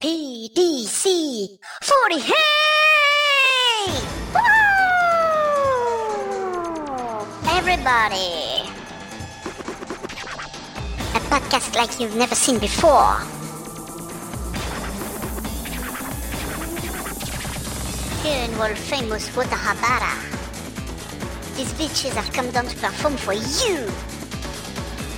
[0.00, 2.32] PDC 40 Hey!
[7.44, 8.64] Everybody!
[11.12, 13.20] A podcast like you've never seen before.
[18.22, 20.16] Here in world famous Watahabara,
[21.58, 23.86] these bitches have come down to perform for you.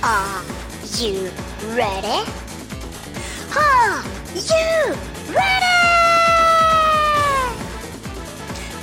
[0.03, 0.43] Are
[0.99, 1.31] you
[1.73, 2.42] ready?
[3.55, 4.95] Are you
[5.29, 5.77] ready?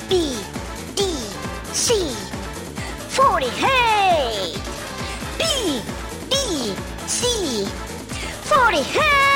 [0.09, 0.37] B
[0.95, 1.03] D
[1.73, 2.15] C.
[3.09, 4.61] 48
[5.39, 5.83] B
[6.31, 6.35] D
[7.07, 7.65] C.
[8.45, 9.30] 48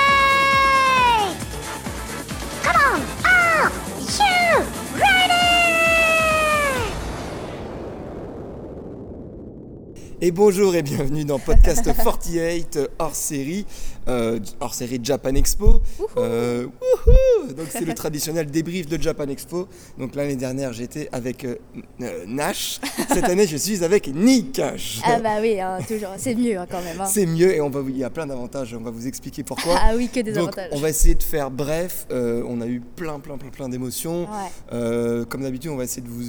[10.27, 13.67] Et bonjour et bienvenue dans Podcast 48 euh, hors série,
[14.09, 15.83] euh, hors série Japan Expo.
[16.17, 19.69] Euh, wouhou Donc c'est le traditionnel débrief de Japan Expo.
[19.99, 21.57] Donc l'année dernière j'étais avec euh,
[22.01, 22.81] euh, Nash,
[23.13, 25.03] cette année je suis avec Nikash.
[25.05, 26.99] Ah bah oui, hein, toujours, c'est mieux hein, quand même.
[27.03, 27.07] hein.
[27.07, 29.77] C'est mieux et on va il y a plein d'avantages, on va vous expliquer pourquoi.
[29.79, 30.71] Ah oui, que des Donc, avantages.
[30.73, 32.07] on va essayer de faire bref.
[32.11, 34.23] euh, on a eu plein, plein, plein, plein d'émotions.
[34.23, 34.29] Ouais.
[34.73, 36.25] Euh, comme d'habitude, on va essayer de vous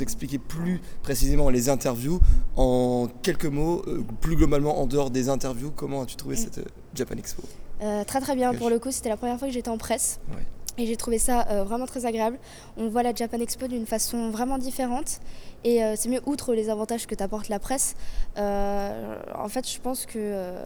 [0.00, 2.20] expliquer plus précisément les interviews
[2.56, 5.70] en quelques mots, euh, plus globalement en dehors des interviews.
[5.74, 6.18] Comment as-tu Mm.
[6.18, 7.42] trouvé cette euh, Japan Expo?
[7.82, 10.18] Euh, très très bien pour le coup, c'était la première fois que j'étais en presse.
[10.30, 10.44] Ouais.
[10.80, 12.38] Et j'ai trouvé ça euh, vraiment très agréable.
[12.76, 15.20] On voit la Japan Expo d'une façon vraiment différente.
[15.64, 17.94] Et euh, c'est mieux, outre les avantages que t'apporte la presse.
[18.38, 20.62] euh, en fait, je pense que euh,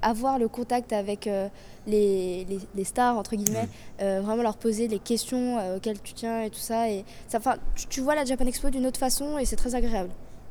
[0.00, 1.26] avoir le contact avec
[1.86, 3.68] les, les- les stars, entre guillemets,
[4.00, 6.90] euh, vraiment leur poser les questions auxquelles tu tiens et tout ça.
[6.90, 7.38] Et ça
[7.76, 10.10] tu, tu vois la Japan Expo d'une autre façon et c'est très agréable.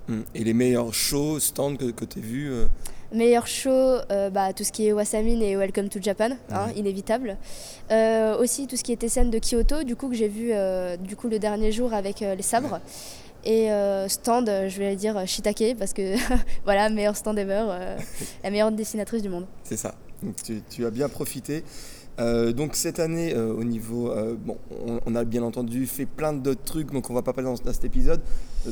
[0.09, 2.51] Hum, Et les meilleurs shows, stands que, que tu as vus
[3.13, 6.73] Meilleur show, euh, bah, tout ce qui est Wasamin et Welcome to Japan, hein, Ouais.
[6.79, 7.35] inévitable.
[7.91, 10.95] Euh, aussi tout ce qui était scène de Kyoto, du coup que j'ai vu euh,
[10.95, 12.79] du coup le dernier jour avec les sabres.
[13.43, 16.15] Et euh, stand, euh, je vais dire euh, Shiitake parce que
[16.63, 17.97] voilà, meilleur stand ever, euh,
[18.43, 19.45] la meilleure dessinatrice du monde.
[19.63, 19.95] C'est ça.
[20.21, 21.63] Donc, tu, tu as bien profité.
[22.19, 26.63] Euh, donc cette année, au niveau, bon, on, on a bien entendu fait plein d'autres
[26.63, 28.21] trucs, donc on va pas parler dans, dans cet épisode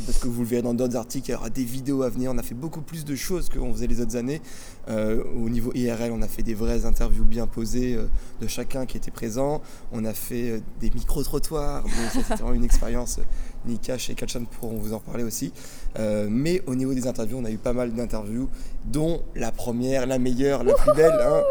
[0.06, 1.30] parce que vous le verrez dans d'autres articles.
[1.30, 2.32] Il y aura des vidéos à venir.
[2.34, 4.42] On a fait beaucoup plus de choses qu'on faisait les autres années.
[4.90, 8.08] Euh, au niveau IRL, on a fait des vraies interviews bien posées euh,
[8.42, 9.62] de chacun qui était présent.
[9.92, 11.84] On a fait euh, des micro trottoirs.
[11.84, 13.20] Donc ça, c'était vraiment une expérience.
[13.66, 15.52] Nikash et Kachan pourront vous en parler aussi.
[15.98, 18.50] Euh, mais au niveau des interviews, on a eu pas mal d'interviews,
[18.86, 21.42] dont la première, la meilleure, la plus belle, hein,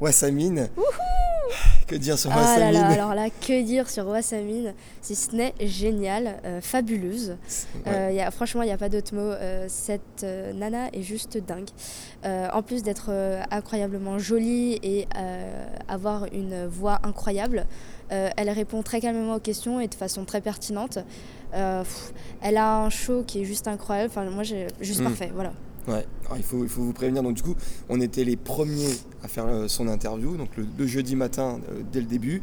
[0.00, 0.68] Wassamine.
[1.86, 5.54] Que dire sur Ah Wassamine là, alors là, que dire sur Wasamin Si ce n'est
[5.60, 7.36] génial, euh, fabuleuse.
[7.86, 7.92] Ouais.
[7.94, 9.20] Euh, y a, franchement, il n'y a pas d'autre mot.
[9.20, 11.68] Euh, cette euh, nana est juste dingue.
[12.24, 13.10] En plus d'être
[13.50, 15.06] incroyablement jolie et
[15.88, 17.66] avoir une voix incroyable,
[18.10, 20.98] elle répond très calmement aux questions et de façon très pertinente.
[21.52, 24.10] Pff, elle a un show qui est juste incroyable.
[24.10, 25.04] Enfin, moi, j'ai juste Mm.
[25.04, 25.30] parfait.
[25.34, 25.52] Voilà.
[25.86, 27.22] Ouais, alors il faut, il faut vous prévenir.
[27.22, 27.54] Donc, du coup,
[27.88, 28.90] on était les premiers
[29.22, 32.42] à faire euh, son interview, donc le, le jeudi matin, euh, dès le début.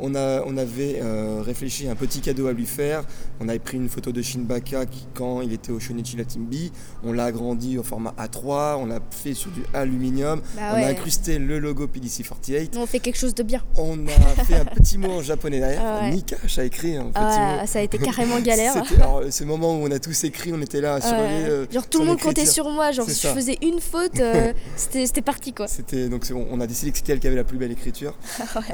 [0.00, 3.04] On, a, on avait euh, réfléchi à un petit cadeau à lui faire.
[3.40, 6.72] On avait pris une photo de Shinbaka qui, quand il était au Shonichi Latimbi.
[7.04, 8.76] On l'a agrandi au format A3.
[8.78, 10.40] On l'a fait sur du aluminium.
[10.56, 12.74] Bah on a incrusté le logo PDC48.
[12.74, 13.62] Nous, on fait quelque chose de bien.
[13.76, 15.80] On a fait un petit mot en japonais derrière.
[15.90, 16.10] Ah ouais.
[16.10, 17.66] Nikash a écrit un petit Ah, mot.
[17.66, 18.74] ça a été carrément galère.
[18.96, 21.46] Alors, ce moment où on a tous écrit, on était là à surveiller.
[21.48, 22.92] Euh, genre tout le monde comptait sur moi.
[22.92, 25.66] Genre si je faisais une faute, euh, c'était parti quoi.
[25.68, 28.14] C'était donc on a décidé que c'était elle qui avait la plus belle écriture.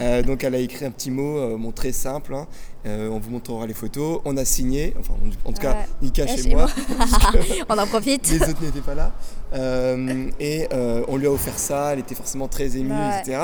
[0.01, 2.35] Euh, donc elle a écrit un petit mot, euh, bon, très simple.
[2.35, 2.47] hein.
[2.87, 4.21] Euh, on vous montrera les photos.
[4.25, 5.15] On a signé, enfin
[5.45, 5.77] en, en tout cas.
[6.03, 6.67] Nika Ouais, chez moi.
[7.69, 8.29] on en profite.
[8.31, 9.13] Les autres n'étaient pas là.
[9.55, 11.93] Euh, et euh, on lui a offert ça.
[11.93, 13.21] Elle était forcément très émue, Ouais.
[13.21, 13.39] etc.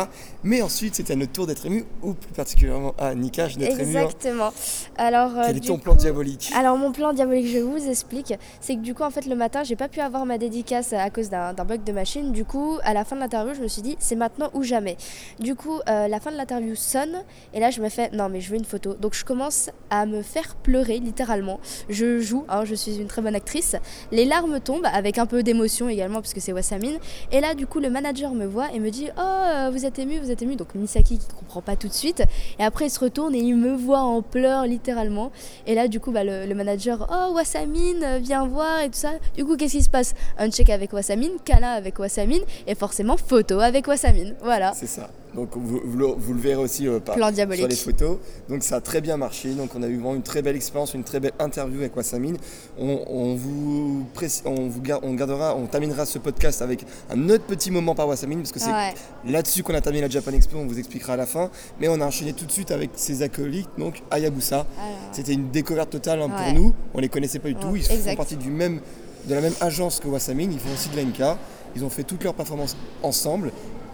[0.45, 3.97] Mais ensuite c'était à notre tour d'être ému, ou plus particulièrement à Nika d'être ému.
[3.97, 4.03] hein.
[4.05, 4.53] Exactement.
[4.97, 6.51] Alors, euh, Quel est du ton coup- plan diabolique?
[6.57, 9.63] Alors mon plan diabolique, je vous explique, c'est que du coup en fait le matin
[9.63, 12.33] j'ai pas pu avoir ma dédicace à cause d'un bug de machine.
[12.33, 14.97] Du coup à la fin de l'interview je me suis dit c'est maintenant ou jamais.
[15.39, 17.23] Du coup la fin de l'interview sonne
[17.55, 18.95] et là je me fais non mais je veux une photo.
[18.95, 21.59] Donc je commence à me faire pleurer littéralement.
[21.89, 23.77] Je joue, hein, je suis une très bonne actrice.
[24.11, 26.99] Les larmes tombent avec un peu d'émotion également parce que c'est Wasamine.
[27.31, 29.99] Et là du coup le manager me voit et me dit oh euh, vous êtes
[29.99, 30.57] ému, vous êtes ému.
[30.57, 32.23] Donc Misaki qui comprend pas tout de suite.
[32.59, 35.33] Et après il se retourne et il me voit en pleurs littéralement.
[35.67, 39.13] Et là, du coup, bah, le, manager, oh, Wasamine, euh, viens voir et tout ça.
[39.37, 40.15] Du coup, qu'est-ce qui se passe?
[40.39, 44.35] Un check avec Wasamine, Kala avec Wasamine, et forcément, photo avec Wasamine.
[44.43, 44.73] Voilà.
[44.75, 45.09] C'est ça.
[45.35, 47.17] Donc vous, vous le, vous le verrez aussi euh, par-
[47.57, 48.19] sur les photos.
[48.51, 49.51] Donc ça a très bien marché.
[49.55, 52.37] Donc on a eu vraiment une très belle expérience, une très belle interview avec Wassamine.
[52.79, 54.07] On, on vous,
[54.45, 58.09] on vous gar- on gardera, on terminera ce podcast avec un autre petit moment par
[58.09, 58.95] Wassamine parce que c'est Ouais.
[59.27, 60.59] là-dessus qu'on a terminé la Japan Expo.
[60.59, 61.51] On vous expliquera à la fin.
[61.81, 64.57] Mais on a enchaîné tout de suite avec ses acolytes, donc Hayabusa.
[64.57, 64.67] Alors,
[65.13, 66.75] C'était une découverte totale hein, pour nous.
[66.95, 67.69] On les connaissait pas du tout.
[67.69, 68.81] Ouais, Ils font partie du même,
[69.27, 70.53] de la même agence que Wassamine.
[70.53, 71.37] Ils font aussi de l'NK.
[71.75, 73.51] Ils ont fait toutes leurs performances ensemble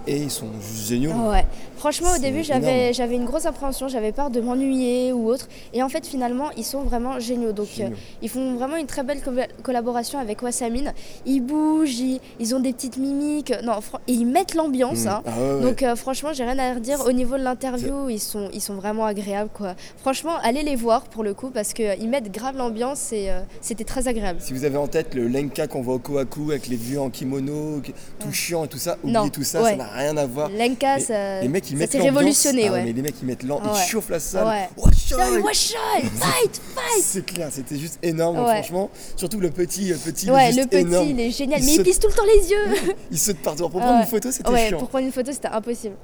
[0.08, 1.10] et ils sont juste géniaux.
[1.14, 1.46] Ah ouais.
[1.76, 5.46] Franchement, au début, j'avais, j'avais une grosse appréhension, j'avais peur de m'ennuyer ou autre.
[5.72, 7.52] Et en fait, finalement, ils sont vraiment géniaux.
[7.52, 7.92] Donc, Géniaux.
[7.92, 9.30] euh, ils font vraiment une très belle co-
[9.62, 10.92] collaboration avec Wasamine.
[11.24, 13.52] Ils bougent, ils, ils ont des petites mimiques.
[13.62, 13.74] Non,
[14.08, 15.04] et ils mettent l'ambiance.
[15.04, 15.08] Mm.
[15.08, 15.22] hein.
[15.26, 15.60] Ah ouais, ouais.
[15.62, 17.00] Donc euh, franchement, j'ai rien à redire.
[17.06, 19.50] Au niveau de l'interview, ils sont, ils sont vraiment agréables.
[19.54, 19.74] Quoi.
[19.98, 23.84] Franchement, allez les voir pour le coup parce qu'ils mettent grave l'ambiance et euh, c'était
[23.84, 24.40] très agréable.
[24.40, 27.10] Si vous avez en tête le Lenka qu'on voit au Kohaku avec les vieux en
[27.10, 27.82] kimono,
[28.18, 30.48] tout chiant et tout ça, oubliez Non, tout ça, ça n'a rien à voir.
[30.50, 32.16] Lenka, Les- ça, les mecs ils ça mettent s'est l'ambiance.
[32.16, 32.68] révolutionné.
[32.68, 32.84] Ah ouais.
[32.84, 33.70] mais les mecs ils mettent l'am- Ouais.
[33.74, 34.46] ils chauffent la salle.
[34.46, 34.68] Ouais.
[34.76, 38.44] Out, fight, fight C'est clair, c'était juste énorme, Ouais.
[38.62, 38.90] franchement.
[39.16, 41.08] Surtout le petit, le petit, Ouais, le petit, énorme.
[41.08, 41.60] il est génial.
[41.60, 42.94] Il Mais se- il plisse tout le temps les yeux.
[43.10, 43.68] Il saute partout.
[43.68, 44.00] Pour prendre ouais.
[44.02, 44.78] une photo, c'était ouais, chiant.
[44.78, 45.94] pour prendre une photo, c'était impossible.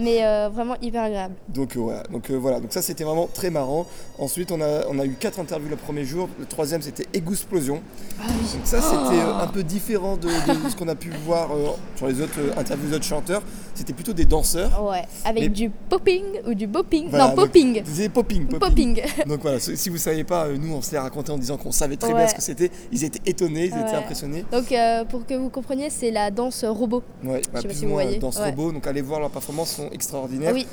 [0.00, 1.34] Mais euh, vraiment hyper agréable.
[1.48, 3.86] Donc euh, voilà, donc euh, voilà, donc ça c'était vraiment très marrant.
[4.18, 7.82] Ensuite on a, on a eu quatre interviews le premier jour, le troisième c'était Egousplosion.
[8.18, 8.46] Ah oui.
[8.54, 11.50] Donc ça c'était euh, un peu différent de, de ce qu'on a pu voir
[11.96, 13.42] sur les autres interviews d'autres chanteurs.
[13.80, 14.84] C'était plutôt des danseurs.
[14.84, 17.08] Ouais, avec Mais- du popping ou du bopping.
[17.08, 17.82] Voilà, non, popping.
[17.82, 18.60] C'était popping, popping.
[19.00, 19.02] Popping.
[19.26, 21.56] Donc voilà, si vous ne saviez pas, euh, nous on se l'est raconté en disant
[21.56, 22.70] qu'on savait très bien ce que c'était.
[22.92, 24.44] Ils étaient étonnés, ils étaient impressionnés.
[24.52, 27.02] Donc euh, pour que vous compreniez, c'est la danse robot.
[27.24, 28.18] Ouais, bah, sais pas plus si ou vous voyez.
[28.18, 28.50] dans ce Ouais.
[28.50, 28.72] robot.
[28.72, 30.52] Donc allez voir leurs performances sont extraordinaires.
[30.52, 30.66] Oui,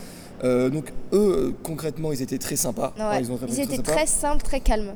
[0.44, 2.94] Euh, donc eux euh, concrètement ils étaient très sympas.
[3.00, 3.21] ouais.
[3.21, 4.94] Ils ont ils étaient très simples, très calmes.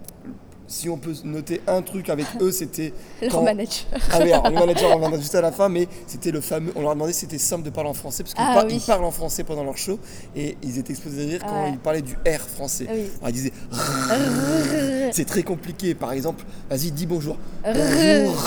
[0.71, 3.85] Si on peut noter un truc avec eux, c'était Leur Quand- manager.
[4.11, 6.39] Ah oui, alors, le manager, on en reviendra juste à la fin, mais c'était le
[6.39, 6.71] fameux.
[6.75, 8.65] On leur a demandé si c'était simple de parler en français, parce qu'ils Ah par-
[8.65, 8.81] oui.
[8.87, 9.99] parlent en français pendant leur show,
[10.35, 12.87] et ils étaient exposés à rire quand ils parlaient du R français.
[12.89, 13.01] Oui.
[13.19, 13.53] Alors, ils disaient
[15.11, 15.93] c'est très compliqué.
[15.93, 17.37] Par exemple, vas-y, dis bonjour.
[17.65, 18.37] Bonjour.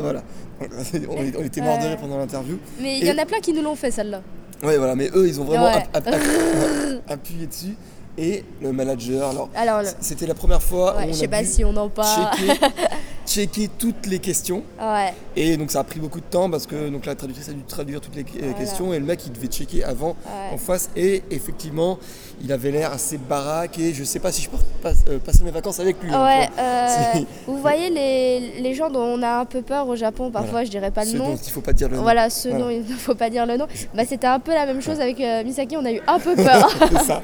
[0.00, 0.22] voilà.
[0.60, 2.58] On, était morts de rire pendant l'interview.
[2.80, 4.20] Mais il y en a plein qui nous l'ont fait celle-là.
[4.62, 5.74] Ouais, voilà, mais eux, ils ont vraiment Ouais.
[5.92, 7.76] app- app- app- appuyé dessus.
[8.16, 11.20] Et le manager, alors, Alors, le- c'était la première fois ouais, où on je a
[11.20, 12.30] sais pas dû si on en parle.
[12.36, 12.60] checker,
[13.26, 14.62] checker toutes les questions.
[14.80, 15.12] Ouais.
[15.34, 17.62] Et donc ça a pris beaucoup de temps parce que donc la traductrice a dû
[17.66, 18.52] traduire toutes les euh, Voilà.
[18.54, 20.50] questions et le mec il devait checker avant Ouais.
[20.52, 21.98] qu'on fasse et effectivement
[22.42, 25.42] il avait l'air assez baraque et je sais pas si je peux pas- euh, passer
[25.42, 26.12] mes vacances avec lui.
[26.14, 29.96] hein, Ouais, euh, vous voyez les, les gens dont on a un peu peur au
[29.96, 30.66] Japon, parfois Voilà.
[30.66, 31.30] je dirais pas le Ceux nom.
[31.30, 32.02] dont il faut pas dire le nom.
[32.02, 32.64] Voilà, ceux Voilà.
[32.66, 33.66] dont il ne faut pas dire le nom.
[33.94, 36.36] Bah, c'était un peu la même chose avec euh, Misaki, on a eu un peu
[36.36, 36.70] peur.
[37.04, 37.20] Ça.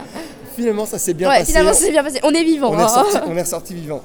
[0.56, 1.52] Finalement ça s'est bien ouais, passé.
[1.52, 2.20] finalement c'est bien passé.
[2.22, 2.70] On est vivant.
[2.70, 2.86] on est, hein.
[2.86, 4.02] ressorti, on est ressorti vivant.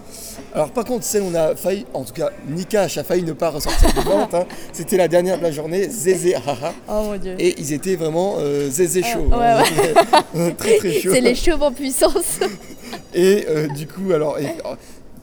[0.53, 3.33] Alors par contre, celle où on a failli, en tout cas Nikash a failli ne
[3.33, 6.73] pas ressortir vivante, hein, c'était la dernière de la journée, Zézé Haha.
[6.87, 7.35] Oh mon dieu.
[7.39, 9.27] Et ils étaient vraiment euh, Zézé chaud.
[9.31, 9.63] ouais,
[10.35, 10.51] hein.
[10.57, 11.09] très très chaud.
[11.13, 12.39] C'est les chauves en puissance.
[13.13, 14.47] Et euh, du coup, alors, et,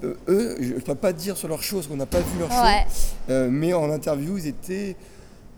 [0.05, 2.39] euh, eux, je ne peux pas dire sur leur show, parce qu'on n'a pas vu
[2.41, 2.87] leur show, ouais.
[3.31, 4.97] euh, mais en interview, ils étaient.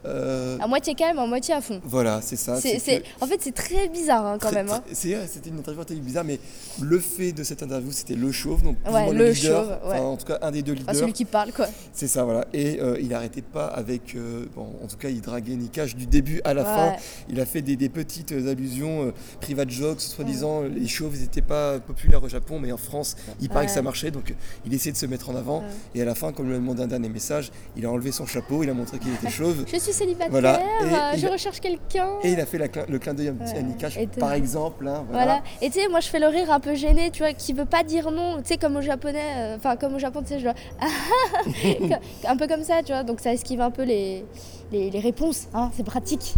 [0.07, 1.81] Euh, À moitié calme, à moitié à fond.
[1.85, 2.61] voilà, c'est ça.
[2.61, 4.71] Que- En fait, c'est très bizarre hein, quand très- même.
[4.71, 4.83] hein.
[4.93, 6.39] très- vrai, C'était une interview peu bizarre, mais
[6.81, 9.99] le fait de cette interview, c'était le chauve, donc Ouais, le leader, chauve, ouais.
[9.99, 10.95] en tout cas un des deux Enfin, leaders.
[10.97, 11.67] celui qui parle, quoi.
[11.93, 12.47] C'est ça, voilà.
[12.53, 14.15] Et euh, il n'arrêtait pas avec.
[14.15, 16.69] euh, bon, en tout cas, il draguait Nikash du début à la Ouais.
[16.69, 16.93] fin.
[17.29, 21.19] Il a fait des, des petites euh, allusions, euh, private jokes, soi-disant, euh, les chauves,
[21.19, 24.11] n'étaient pas populaires au Japon, mais en France, il paraît que ça marchait.
[24.11, 24.35] Donc, euh,
[24.67, 25.63] il essayait de se mettre en avant.
[25.95, 28.13] Et à la fin, comme il lui a demandé un dernier message, il a enlevé
[28.13, 29.65] son chapeau, il a montré qu'il était chauve.
[29.73, 32.09] Je suis célibataire, Voilà, et euh, je recherche quelqu'un.
[32.23, 33.59] Et il a fait la le clin d'œil Ouais.
[33.59, 34.87] à Nikash, par exemple.
[34.87, 35.25] hein, Voilà.
[35.25, 35.43] voilà.
[35.63, 37.65] Et tu sais, moi je fais le rire un peu gêné, tu vois, qui veut
[37.65, 40.39] pas dire non, tu sais, comme au japonais, euh, enfin comme au Japon, tu sais,
[40.41, 40.55] je dois.
[42.29, 44.25] un peu comme ça, tu vois, donc ça esquive un peu les,
[44.73, 46.35] les, les réponses, hein, c'est pratique.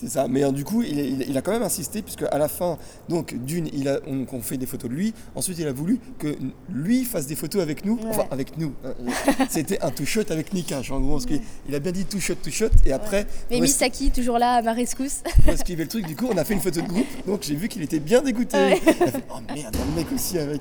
[0.00, 2.38] C'est ça, mais euh, du coup, il, il- il a quand même insisté, puisque à
[2.38, 5.66] la fin, donc d'une, il a, on, on fait des photos de lui, ensuite il
[5.68, 6.36] a voulu que
[6.70, 8.08] lui fasse des photos avec nous, Ouais.
[8.10, 8.72] enfin avec nous.
[8.84, 8.94] hein.
[9.50, 11.26] C'était un two-shot avec Nikash, en gros, parce
[11.68, 14.62] il a bien dit two-shot, two-shot, et après, Mais pour es- Misaki, toujours là à
[14.62, 15.22] ma rescousse.
[15.44, 17.54] pour esquiver le truc, du coup, on a fait une photo de groupe, donc j'ai
[17.54, 18.56] vu qu'il était bien dégoûté.
[18.56, 18.80] Ouais.
[18.84, 20.60] Il a fait, oh merde, le mec aussi avec.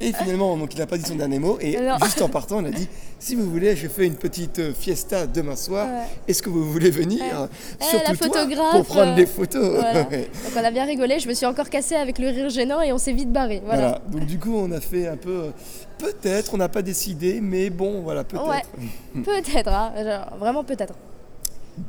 [0.00, 1.96] Et finalement, donc il n'a pas dit son dernier mot, et Non.
[2.04, 2.86] juste en partant, il a dit
[3.18, 6.04] si vous voulez, je fais une petite euh, fiesta demain soir, Ouais.
[6.28, 7.22] est-ce que vous voulez venir
[7.80, 9.74] Eh, Surtout la toi, photographe, pour prendre euh, des photos.
[9.80, 10.02] Voilà.
[10.10, 10.28] Ouais.
[10.44, 12.92] Donc on a bien rigolé, je me suis encore cassée avec le rire gênant et
[12.92, 13.62] on s'est vite barré.
[13.64, 13.80] Voilà.
[13.82, 14.02] Voilà.
[14.10, 15.30] Donc du coup, on a fait un peu.
[15.44, 15.50] euh,
[15.98, 18.46] Peut-être, on n'a pas décidé, mais bon, voilà, peut-être.
[18.46, 18.62] Ouais.
[19.24, 19.92] Peut-être, hein,
[20.38, 20.92] vraiment peut-être.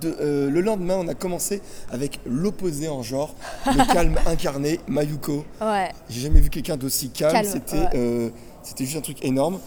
[0.01, 3.33] De- euh, le lendemain, on a commencé avec l'opposé en genre,
[3.65, 5.45] le calme incarné, Mayuko.
[5.61, 5.89] Ouais.
[6.09, 7.33] J'ai jamais vu quelqu'un d'aussi calme.
[7.33, 7.89] Calme, C'était, ouais.
[7.95, 8.29] euh,
[8.63, 9.59] c'était juste un truc énorme.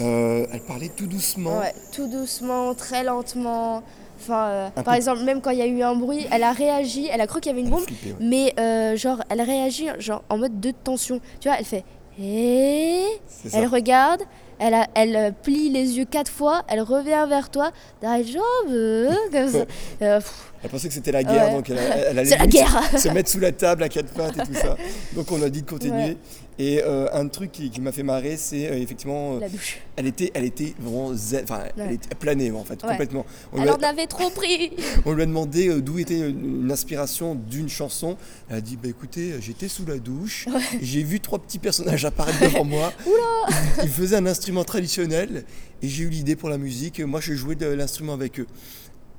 [0.00, 1.58] Euh, elle parlait tout doucement.
[1.58, 3.82] Ouais, tout doucement, très lentement.
[4.20, 4.92] Enfin, par peu.
[4.94, 7.40] exemple, même quand il y a eu un bruit, elle a réagi, elle a cru
[7.40, 8.52] qu'il y avait une bombe, Flippé, mais
[8.96, 11.20] genre, elle réagit genre en mode de tension.
[11.40, 11.84] Tu vois, elle fait
[12.20, 13.58] et ça.
[13.58, 14.22] elle regarde,
[14.58, 18.70] elle, a- elle euh, plie les yeux quatre fois, elle revient vers toi, derrière jambes,
[18.72, 19.64] euh, comme ça.
[20.02, 20.20] Euh,
[20.62, 21.54] Elle pensait que c'était la guerre, Ouais.
[21.54, 22.82] donc elle, elle- elle allait la guerre.
[22.92, 24.76] se- se mettre sous la table à quatre pattes et tout ça.
[25.14, 25.96] Donc on a dit de continuer.
[25.96, 26.16] Ouais.
[26.58, 29.78] Et euh, un truc qui, qui m'a fait marrer, c'est euh, effectivement, euh, la douche.
[29.94, 32.90] elle était, elle était vraiment, enfin, elle était planée en fait, Ouais.
[32.90, 33.24] complètement.
[33.52, 34.72] On a, en avait trop pris.
[35.04, 38.16] on lui a demandé d'où était une, inspiration d'une chanson.
[38.50, 40.46] Elle a dit, bah écoutez, j'étais sous la douche,
[40.82, 42.92] j'ai vu trois petits personnages apparaître devant moi.
[43.06, 45.44] Ils, ils faisaient un instrument traditionnel,
[45.80, 47.00] et j'ai eu l'idée pour la musique.
[47.00, 48.46] Moi, je jouais de l'instrument avec eux.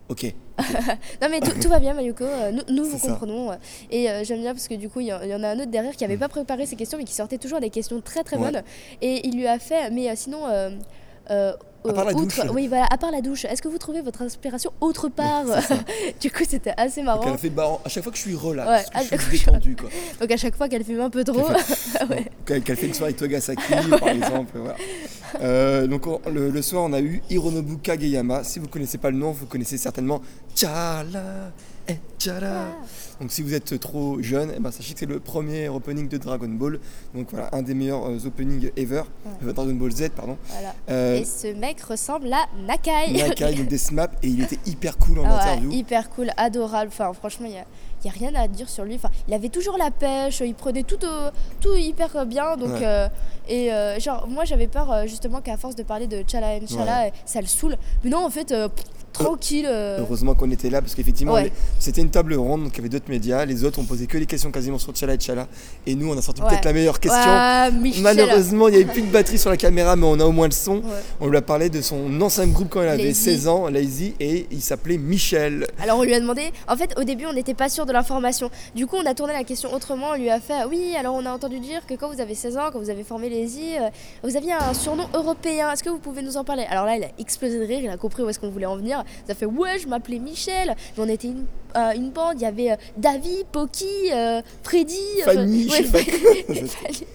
[0.09, 0.33] Ok.
[1.21, 3.07] Non mais tout, tout va bien Mayuko, Euh, nous, nous vous ça.
[3.09, 3.51] comprenons.
[3.51, 3.55] euh,
[3.91, 5.71] Et euh, j'aime bien parce que du coup il y, y en a un autre
[5.71, 8.37] derrière qui avait pas préparé ses questions mais qui sortait toujours des questions très très
[8.37, 8.41] Mm.
[8.41, 8.51] Ouais.
[8.51, 8.63] bonnes.
[9.01, 10.47] Et il lui a fait, mais sinon...
[10.47, 11.53] euh,
[11.86, 12.41] euh, À part la outre- douche.
[12.53, 15.45] Oui voilà, à part la douche, est-ce que vous trouvez votre inspiration autre part
[16.21, 17.31] Du coup c'était assez Donc marrant.
[17.31, 19.75] elle fait, bah, à chaque fois que je suis relax, Ouais, que je suis détendu,
[19.75, 19.89] quoi.
[20.19, 21.48] Donc à chaque fois qu'elle fume un peu trop,
[22.45, 23.62] Qu'elle qu'elle fait une soirée avec Togasaki,
[24.00, 24.51] par exemple.
[24.57, 24.75] voilà.
[25.41, 28.43] Euh, donc on- le, le soir, on a eu Hironobu Kageyama.
[28.43, 30.21] Si vous connaissez pas le nom, vous connaissez certainement
[30.55, 31.51] Chala
[32.17, 32.65] Chala.
[33.22, 36.17] Donc si vous êtes trop jeune, eh ben, sachez que c'est le premier opening de
[36.17, 36.79] Dragon Ball.
[37.13, 39.03] Donc voilà, un des meilleurs euh, openings ever.
[39.43, 40.38] Euh, Dragon Ball Z, pardon.
[40.48, 40.74] voilà.
[40.89, 43.12] Euh, Et ce mec ressemble à Nakai.
[43.13, 45.72] Nakai, donc des SMAP, et il était hyper cool en Ah ouais, interview.
[45.72, 46.91] hyper cool, adorable.
[46.93, 47.65] Enfin, franchement, il n'y a,
[48.03, 48.96] il y a rien à dire sur lui.
[48.96, 50.98] Enfin, il avait toujours la pêche, il prenait tout,
[51.60, 52.55] tout hyper bien.
[52.55, 52.86] Donc, Ouais.
[52.86, 53.08] euh,
[53.50, 57.10] et euh, genre, moi j'avais peur justement qu'à force de parler de Chala Chala, euh,
[57.25, 57.75] ça le saoule.
[58.03, 59.65] Mais non, en fait, pff, tranquille.
[59.67, 61.43] euh, Heureusement qu'on était là parce qu'effectivement Ouais.
[61.45, 64.07] les- c'était une table ronde donc il y avait d'autres médias, les autres ont posé
[64.07, 65.47] que des questions quasiment sur Chala et Chala
[65.85, 66.49] et nous on a sorti Ouais.
[66.49, 67.19] peut-être la meilleure question.
[67.19, 67.91] Ouais.
[68.01, 70.47] Malheureusement il n'y avait plus de batterie sur la caméra mais on a au moins
[70.47, 70.81] le son.
[71.19, 73.15] On lui a parlé de son ancien groupe quand il avait Lazy.
[73.19, 75.67] 16 ans, Lazy, et il s'appelait Michel.
[75.81, 78.49] Alors on lui a demandé, en fait au début on n'était pas sûr de l'information.
[78.75, 81.25] Du coup on a tourné la question autrement, on lui a fait oui alors on
[81.25, 83.77] a entendu dire que quand vous avez 16 ans, quand vous avez formé les I,
[83.79, 83.89] euh,
[84.23, 86.65] vous aviez un surnom européen, est-ce que vous pouvez nous en parler?
[86.69, 88.75] Alors là il a explosé de rire, il a compris où est-ce qu'on voulait en
[88.77, 88.99] venir.
[89.27, 92.41] Il a fait ouais je m'appelais Michel, mais on était une, euh, une bande, il
[92.41, 94.96] y avait euh, David, Poki, euh, Freddy,
[95.27, 95.84] euh, Fanny, ouais,
[96.50, 97.06] je sais.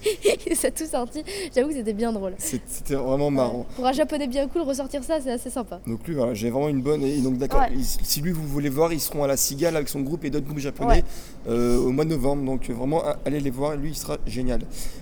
[0.47, 1.23] Il s'est tout sorti,
[1.53, 2.33] j'avoue que c'était bien drôle.
[2.37, 3.65] C'était vraiment marrant.
[3.75, 5.79] Pour un japonais bien cool, ressortir ça c'est assez sympa.
[5.87, 7.03] Donc lui, voilà, j'ai vraiment une bonne.
[7.03, 7.71] Et donc d'accord, Ouais.
[8.03, 10.45] si lui vous voulez voir, ils seront à la Cigale avec son groupe et d'autres
[10.45, 11.03] groupes japonais
[11.49, 12.43] euh, au mois de novembre.
[12.45, 14.61] Donc vraiment, a- allez les voir, lui il sera génial.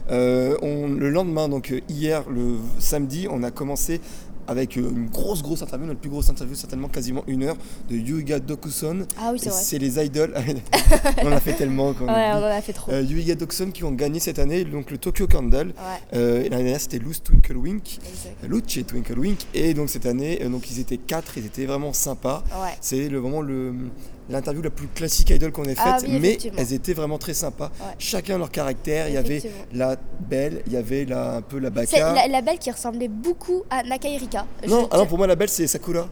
[0.10, 4.02] On, le lendemain, donc hier, le samedi, on a commencé
[4.48, 7.56] avec euh, une grosse grosse interview, notre plus grosse interview certainement quasiment une heure
[7.90, 9.06] de Yuiga Dokuson.
[9.20, 9.62] Ah oui c'est vrai.
[9.62, 10.34] c'est les idoles.
[11.24, 11.94] on en a fait tellement.
[11.94, 12.92] Quand Ouais on en a fait trop.
[12.92, 15.68] euh, Yuiga Dokuson qui ont gagné cette année donc le Tokyo Candle.
[15.68, 15.74] Ouais,
[16.14, 18.00] Euh, L'année dernière c'était Loose Twinkle Wink.
[18.48, 19.40] Luch et Twinkle Wink.
[19.54, 22.44] Et donc cette année, euh, donc ils étaient quatre, ils étaient vraiment sympas.
[22.62, 22.76] Ouais.
[22.82, 23.74] C'est le, vraiment le,
[24.30, 27.34] l'interview la plus classique idol qu'on ait faite, Ah oui, mais elles étaient vraiment très
[27.34, 27.72] sympas.
[27.80, 27.94] Ouais.
[28.00, 29.08] Chacun leur caractère.
[29.10, 29.42] Il y avait
[29.74, 32.14] la belle, il y avait la, un peu la baka.
[32.14, 34.46] la, la belle qui ressemblait beaucoup à Nakairika.
[34.68, 36.08] Non, ah non, pour moi la belle c'est Sakura.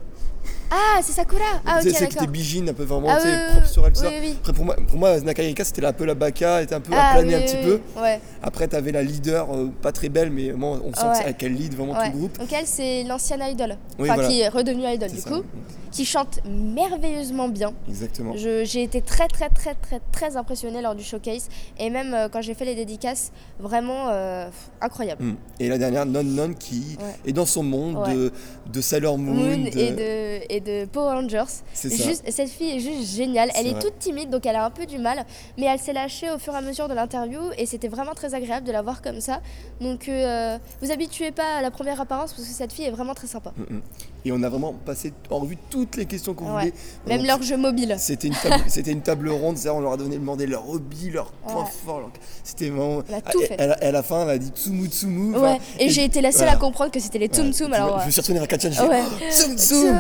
[0.72, 3.86] Ah, c'est Sakura Ah, ok, c'est était bigine, un peu vraiment Ah, oui, propre sur
[3.86, 3.94] elle.
[4.02, 4.36] Oui, oui.
[4.40, 6.94] Après pour moi, pour moi Nakarika c'était un peu la baka, elle était un peu
[6.96, 7.82] Ah, aplanée oui, un petit peu.
[8.02, 8.20] Ouais.
[8.42, 11.34] Après t'avais la leader, euh, pas très belle, mais on sent que Ouais.
[11.34, 12.08] qu'elle lead vraiment ouais.
[12.08, 12.38] tout le groupe.
[12.40, 13.76] Donc, elle, c'est l'ancienne idol.
[14.00, 14.30] Oui, enfin, voilà.
[14.30, 15.30] qui est redevenue idol, C'est du ça.
[15.30, 15.44] coup.
[15.92, 17.74] Qui chante merveilleusement bien.
[17.90, 18.34] Exactement.
[18.38, 21.50] J'ai été très, très, très, très, très impressionnée lors du showcase.
[21.78, 24.48] Et même euh, quand j'ai fait les dédicaces, vraiment euh,
[24.80, 25.22] incroyable.
[25.22, 25.36] Mm.
[25.60, 28.32] Et la dernière, Non Non, qui est dans son monde de,
[28.72, 29.34] de Sailor Moon.
[29.34, 31.44] Moon de- et, de, et de Power Rangers.
[31.74, 32.04] C'est ça.
[32.04, 33.50] Juste, cette fille est juste géniale.
[33.56, 35.26] Elle est toute timide, donc elle a un peu du mal,
[35.58, 38.34] mais elle s'est lâchée au fur et à mesure de l'interview et c'était vraiment très
[38.34, 39.42] agréable de la voir comme ça.
[39.80, 43.14] Donc, euh, vous habituez pas à la première apparence parce que cette fille est vraiment
[43.14, 43.54] très sympa.
[43.58, 43.82] Mm, mm.
[44.24, 46.60] Et on a vraiment passé en revue toutes les questions qu'on Ouais.
[46.62, 46.74] voulait.
[47.08, 47.96] Même Donc, leur jeu mobile.
[47.98, 51.10] C'était une, table, c'était une table ronde, on leur a donné, demandé leur hobby,
[51.48, 51.70] points Ouais.
[51.86, 52.00] forts.
[52.02, 52.12] leur-
[52.44, 53.02] C'était vraiment.
[53.10, 53.56] On a tout et, fait.
[53.58, 55.38] elle et à la fin, elle a dit Tsumu Tsumu.
[55.38, 56.54] Ouais, et, j'ai été la seule voilà.
[56.54, 57.52] à comprendre que c'était les Tsum.
[57.52, 57.74] Tsum.
[57.74, 59.02] Alors, Je me suis retourné vers Kachan, j'ai Ouais.
[59.02, 60.00] dit Tsum Tsum.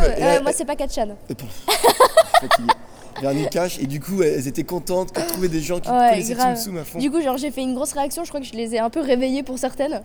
[0.52, 1.16] Euh, moi, c'est pas Katchan.
[1.30, 1.36] et.
[3.22, 3.48] Vernis
[3.88, 6.56] du coup, elles étaient contentes de trouver des gens qui Ouais, connaissaient.
[6.56, 7.00] Tsum à fond.
[7.00, 8.24] Du coup, genre, j'ai fait une grosse réaction.
[8.24, 10.02] Je crois que je les ai un peu réveillées pour certaines.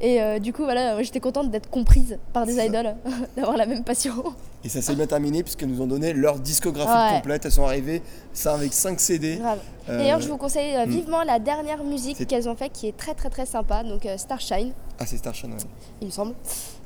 [0.00, 2.94] Et euh, du coup, voilà, moi, j'étais contente d'être comprise par des idoles,
[3.36, 4.14] d'avoir la même passion.
[4.62, 7.18] Et ça s'est bien terminé puisqu'elles nous ont donné leur discographie Ouais.
[7.18, 7.44] complète.
[7.46, 8.02] Elles sont arrivées,
[8.32, 9.40] ça avec 5 CD.
[9.88, 10.90] Euh, D'ailleurs, je vous conseille euh, hmm.
[10.90, 14.16] vivement la dernière musique qu'elles ont fait qui est très très très sympa, donc euh,
[14.18, 15.58] Starshine, Ah, c'est Starshine, ouais.
[16.02, 16.34] il me semble.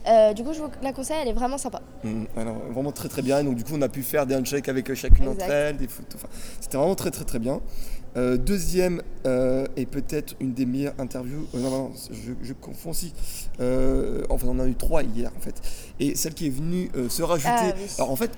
[0.07, 1.81] Euh, du coup, je vous la conseille, elle est vraiment sympa.
[2.03, 3.39] Mm, alors, vraiment très très bien.
[3.41, 5.77] Et donc du coup, on a pu faire des handshakes avec euh, chacune d'entre elles,
[5.77, 6.17] des photos.
[6.17, 6.29] Enfin,
[6.61, 7.61] c'était vraiment très très très bien.
[8.17, 11.49] Euh, deuxième euh, et peut-être une des meilleures interviews.
[11.53, 12.93] non, non, je, je confonds.
[13.61, 15.61] Euh, enfin, on en a eu trois hier en fait.
[15.99, 17.51] Et celle qui est venue se rajouter.
[17.53, 17.83] Ah, oui.
[17.99, 18.31] Alors en fait.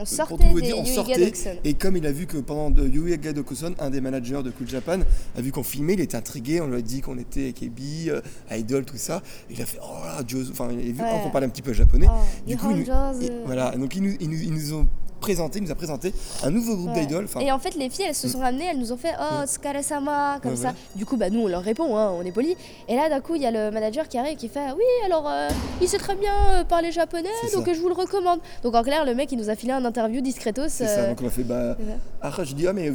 [0.00, 1.24] On pour sortait tout vous des dire, on sortait.
[1.26, 1.56] Dokusen.
[1.64, 4.68] Et comme il a vu que pendant de Yuiga Dokusen, un des managers de Cool
[4.68, 5.00] Japan,
[5.36, 8.20] a vu qu'on filmait, il était intrigué, on lui a dit qu'on était Kebi, euh,
[8.50, 9.22] Idol, tout ça.
[9.50, 11.72] Il a fait oh là, Joe, enfin, il a vu qu'on parlait un petit peu
[11.72, 12.06] japonais.
[12.08, 12.14] Oh,
[12.46, 15.64] Du coup, il euh, voilà, donc ils nous, ils nous- ils nous ont présenté, il
[15.64, 17.00] nous a présenté un nouveau groupe Ouais.
[17.06, 17.26] d'idoles.
[17.40, 20.38] Et en fait, les filles, elles se sont ramenées, elles nous ont fait Oh, Tsukare-sama,
[20.42, 20.68] comme Ouais, ça.
[20.68, 20.74] ouais.
[20.96, 22.56] Du coup, bah, nous, on leur répond, hein, on est poli.
[22.88, 25.28] Et là, d'un coup, il y a le manager qui arrive qui fait Oui, alors,
[25.28, 25.48] euh,
[25.80, 27.70] il sait très bien euh, parler japonais, C'est donc ça.
[27.70, 28.40] euh, je vous le recommande.
[28.62, 30.68] Donc, en clair, le mec, il nous a filé un interview discretos.
[30.68, 31.76] c'est ça, euh, donc on a fait bah.
[31.78, 32.26] c'est.
[32.26, 32.94] Après, je dis, ah, mais euh,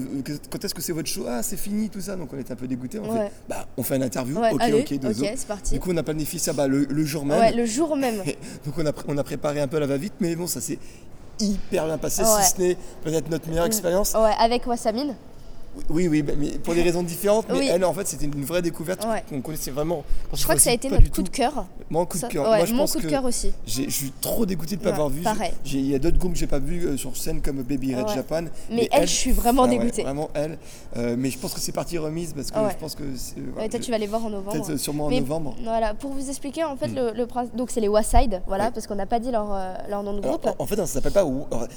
[0.49, 1.25] quand est-ce que c'est votre show?
[1.27, 2.15] Ah, c'est fini, tout ça.
[2.15, 2.99] Donc on était un peu dégoûtés.
[2.99, 4.37] On fait, bah, on fait une interview.
[4.37, 5.73] Ok, allez, ok, deux c'est parti.
[5.73, 7.39] Du coup, on a planifié ça bah, le, le jour même.
[7.39, 8.17] Ouais, le jour même.
[8.65, 10.79] Donc on a, on a préparé un peu la va-vite, mais bon, ça s'est
[11.39, 12.43] hyper bien passé, Ouais.
[12.43, 14.13] si ce n'est peut-être notre meilleure expérience.
[14.13, 15.15] Ouais, avec Wasamine.
[15.89, 17.45] Oui, oui, mais pour des raisons différentes.
[17.49, 17.69] Mais Oui.
[17.71, 19.23] elle, en fait, c'était une vraie découverte Ouais.
[19.29, 20.03] qu'on connaissait vraiment.
[20.33, 21.65] Je crois que ça a été notre coup de cœur.
[21.89, 22.43] Mon coup de cœur.
[22.49, 23.51] ouais, Moi, je mon pense coup de cœur aussi.
[23.65, 25.23] j'ai- je suis trop dégoûté de ne pas Ouais, avoir vu.
[25.65, 28.07] Il y a d'autres groupes que j'ai pas vus euh, sur scène comme Baby Red.
[28.09, 28.45] Japan.
[28.71, 30.03] Mais elle, je suis vraiment ah dégoûtée.
[30.03, 30.57] vraiment elle.
[30.97, 33.03] Euh, mais je pense que c'est partie remise parce que je pense que.
[33.03, 34.51] je- tu vas les voir en novembre.
[34.53, 35.55] Peut-être euh, sûrement en Mais novembre.
[35.63, 36.95] Voilà, pour vous expliquer, en fait, Mm.
[36.95, 37.27] le, le.
[37.55, 39.47] Donc, c'est les Waside, voilà, parce qu'on n'a pas dit leur,
[39.89, 40.47] leur nom de groupe.
[40.57, 41.25] en, fait, ça s'appelle pas.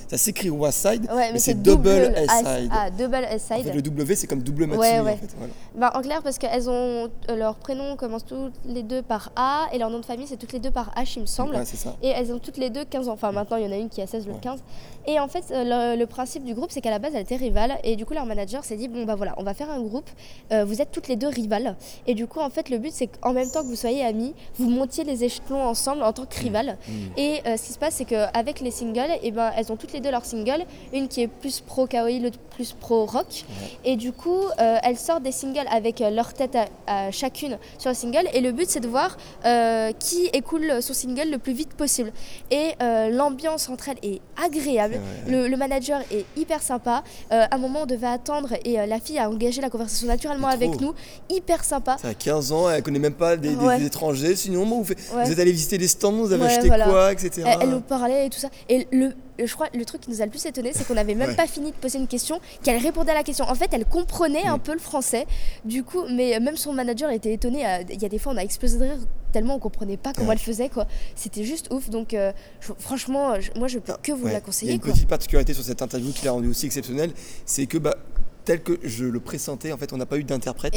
[0.08, 2.68] Ça s'écrit Waside, mais c'est double S-side.
[2.70, 3.72] Ah, double En S-side.
[3.90, 4.86] W, c'est comme double Matsumi.
[4.94, 5.12] Ouais, ouais.
[5.12, 5.52] En fait, voilà.
[5.76, 7.08] Bah, en clair, parce qu'elles ont.
[7.30, 10.36] euh, leurs prénoms commencent tous les deux par A et leur nom de famille, c'est
[10.36, 11.54] toutes les deux par H, il me semble.
[11.56, 11.96] Ouais, c'est ça.
[12.02, 13.12] Et elles ont toutes les deux 15 ans.
[13.12, 14.42] Enfin, maintenant, il y en a une qui a 16, l'autre Ouais.
[14.42, 14.60] 15.
[15.08, 17.36] Et en fait, euh, le, le principe du groupe, c'est qu'à la base, elles étaient
[17.36, 17.78] rivales.
[17.84, 20.08] Et du coup, leur manager s'est dit bon, bah voilà, on va faire un groupe.
[20.52, 21.76] Euh, vous êtes toutes les deux rivales.
[22.06, 24.34] Et du coup, en fait, le but, c'est qu'en même temps que vous soyez amis,
[24.58, 26.76] vous montiez les échelons ensemble en tant que rivales.
[26.88, 26.92] Mm.
[27.18, 29.92] Et euh, ce qui se passe, c'est qu'avec les singles, et ben, elles ont toutes
[29.92, 30.64] les deux leurs singles.
[30.92, 33.44] Une qui est plus pro kawaii, l'autre plus pro rock.
[33.84, 37.58] Et du coup, euh, elles sortent des singles avec euh, leur tête à, à chacune
[37.78, 38.28] sur le single.
[38.32, 42.12] Et le but, c'est de voir euh, qui écoule son single le plus vite possible.
[42.50, 45.00] Et euh, l'ambiance entre elles est agréable.
[45.28, 47.02] Le, le manager est hyper sympa.
[47.30, 50.80] À un moment, on devait attendre et la fille a engagé la conversation naturellement avec
[50.80, 50.94] nous.
[51.30, 51.96] Hyper sympa.
[52.00, 53.78] Ça a 15 ans, elle connaît même pas des, des- Ouais.
[53.78, 54.36] des étrangers.
[54.36, 55.24] Sinon, vous, faites- Ouais.
[55.24, 56.86] vous êtes allé visiter les stands, vous avez Ouais, acheté voilà.
[56.86, 57.30] quoi, etc.
[57.46, 58.48] Elle, elle nous parlait et tout ça.
[58.68, 59.12] Et le-
[59.44, 61.36] je crois le truc qui nous a le plus étonné, c'est qu'on n'avait même Ouais.
[61.36, 63.44] pas fini de poser une question, qu'elle répondait à la question.
[63.48, 64.60] En fait, elle comprenait un Mm.
[64.60, 65.26] peu le français.
[65.64, 67.66] Du coup, mais même son manager était étonné.
[67.66, 68.98] euh, Il y a des fois, on a explosé de rire
[69.32, 70.34] tellement on comprenait pas comment Ouais.
[70.34, 70.86] elle faisait quoi.
[71.14, 71.90] C'était juste ouf.
[71.90, 74.30] Donc, euh, je- franchement, je- moi, je peux que vous Ouais.
[74.30, 74.92] la Il y a conseiller une quoi.
[74.92, 77.10] petite particularité sur cette interview qui l'a rendu aussi exceptionnelle,
[77.44, 77.96] c'est que bah,
[78.46, 80.74] tel que je le pressentais, en fait, on n'a pas eu d'interprète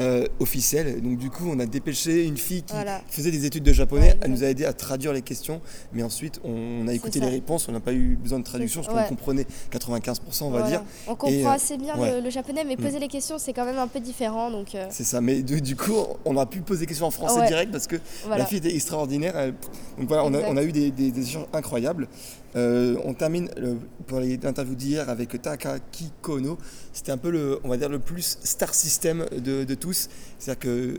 [0.00, 1.00] euh, officiel.
[1.00, 3.00] Donc du coup, on a dépêché une fille qui Voilà.
[3.08, 4.08] faisait des études de japonais.
[4.12, 5.60] Ouais, elle nous a aidé à traduire les questions,
[5.92, 7.68] mais ensuite on a écouté les réponses.
[7.68, 9.08] On n'a pas eu besoin de traduction, parce qu'on ouais.
[9.08, 10.82] comprenait 95%, on va dire.
[11.06, 12.82] On comprend Et, euh, assez bien le, le japonais, mais Mm.
[12.84, 14.50] poser les questions, c'est quand même un peu différent.
[14.50, 15.20] Donc, euh, C'est ça.
[15.20, 15.94] Mais du, du coup,
[16.24, 18.38] on a pu poser des questions en français direct parce que voilà.
[18.38, 19.36] la fille était extraordinaire.
[19.36, 19.54] Elle-
[19.98, 20.52] Donc voilà, on a, Exact.
[20.52, 22.08] on a eu des, des, des échanges incroyables.
[22.54, 26.58] Euh, on termine le- pour l'interview d'hier avec Takaki Kono.
[26.92, 30.08] C'était un peu le, on va dire le plus star system de, de tous.
[30.38, 30.98] C'est-à-dire que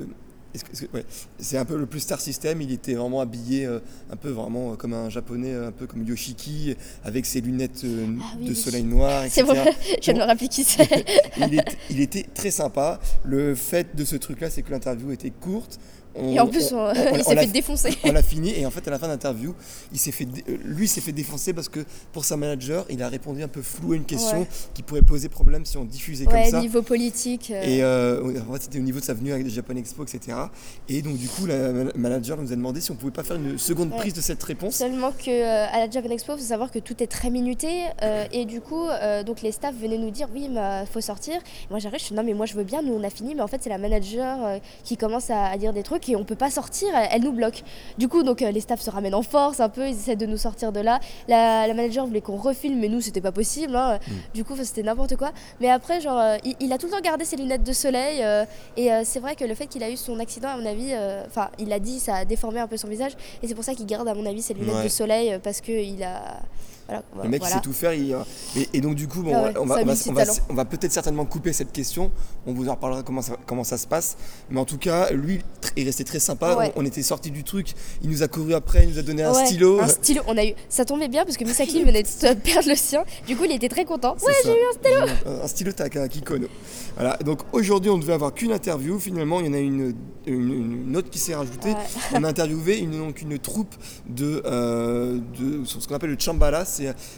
[0.94, 1.06] ouais,
[1.40, 2.62] c'est un peu le plus star system.
[2.62, 3.80] Il était vraiment habillé euh,
[4.12, 8.08] un peu vraiment euh, comme un japonais, un peu comme Yoshiki, avec ses lunettes euh,
[8.22, 9.54] Ah oui, de soleil noir, C'est bon,
[10.02, 10.88] je de me rappeler qui c'est.
[11.38, 13.00] il, est- il était très sympa.
[13.24, 15.80] Le fait de ce truc-là, c'est que l'interview était courte.
[16.16, 17.90] On- Et en plus, on- on- on- il s'est fait défoncer.
[18.04, 19.54] on l'a fini et en fait à la fin de l'interview,
[19.92, 21.80] il s'est fait, euh, lui s'est fait défoncer parce que
[22.12, 24.48] pour sa manager, il a répondu un peu flou à une question Ouais.
[24.74, 26.60] qui pourrait poser problème si on diffusait Ouais, comme ça.
[26.62, 27.52] niveau politique.
[27.52, 30.04] euh, Et euh, en fait, c'était au niveau de sa venue avec le Japan Expo,
[30.04, 30.38] etc.
[30.90, 33.38] Et donc du coup, la ma- manager nous a demandé si on pouvait pas faire
[33.38, 33.98] une seconde Ouais.
[33.98, 34.76] prise de cette réponse.
[34.76, 37.86] Seulement que euh, à la Japan Expo, il faut savoir que tout est très minuté
[38.32, 38.86] et du coup,
[39.26, 41.36] donc les staffs venaient nous dire oui, il faut sortir.
[41.70, 43.42] Moi j'arrive, je fais non mais moi je veux bien, nous on a fini, mais
[43.42, 46.36] en fait c'est la manager qui commence à, à dire des trucs et on peut
[46.36, 47.64] pas sortir, elle, elle nous bloque.
[47.98, 50.26] Du coup donc euh, les staffs se ramènent en force un peu, ils essaient de
[50.26, 51.00] nous sortir de là.
[51.28, 53.76] La, la manager voulait qu'on refilme, mais nous c'était pas possible.
[53.76, 54.00] hein.
[54.34, 55.32] Du coup c'était n'importe quoi.
[55.62, 58.22] Mais après genre euh, il, il a tout le temps gardé ses lunettes de soleil
[58.24, 58.46] euh,
[58.78, 60.94] et c'est vrai que le fait qu'il a eu son accident à mon avis,
[61.28, 63.74] enfin il a dit ça a déformé un peu son visage et c'est pour ça
[63.74, 64.84] qu'il garde à mon avis ses lunettes Ouais.
[64.84, 66.40] de soleil parce que il a
[66.88, 67.94] voilà, Le mec, il sait tout faire.
[67.94, 68.20] il, euh,
[68.58, 70.14] et, et donc, du coup, bon, Ah ouais, on va, ça on va, multi on
[70.14, 70.38] va- talent.
[70.50, 72.12] on va peut-être certainement couper cette question.
[72.46, 74.18] On vous en reparlera comment ça, comment ça se passe.
[74.50, 75.40] Mais en tout cas, lui,
[75.78, 76.56] il restait très sympa.
[76.56, 76.72] Ouais.
[76.76, 77.74] On, était sorti du truc.
[78.02, 78.84] Il nous a couru après.
[78.84, 79.80] Il nous a donné un stylo.
[79.82, 80.54] Un stylo, on a eu.
[80.70, 83.04] Ça tombait bien parce que Misaki venait de perdre le sien.
[83.28, 84.16] Du coup, il était très content.
[84.18, 84.50] C'est Ouais, ça.
[84.50, 85.32] j'ai eu un stylo.
[85.40, 86.48] Un, un stylo Takaki Kono.
[86.96, 87.18] Voilà.
[87.18, 89.00] Donc aujourd'hui, on devait avoir qu'une interview.
[89.00, 89.94] Finalement, il y en a une,
[90.26, 91.74] une, une autre qui s'est rajoutée.
[92.14, 93.74] On a interviewé une, donc une troupe
[94.08, 96.66] de, euh, de ce qu'on appelle le chambala.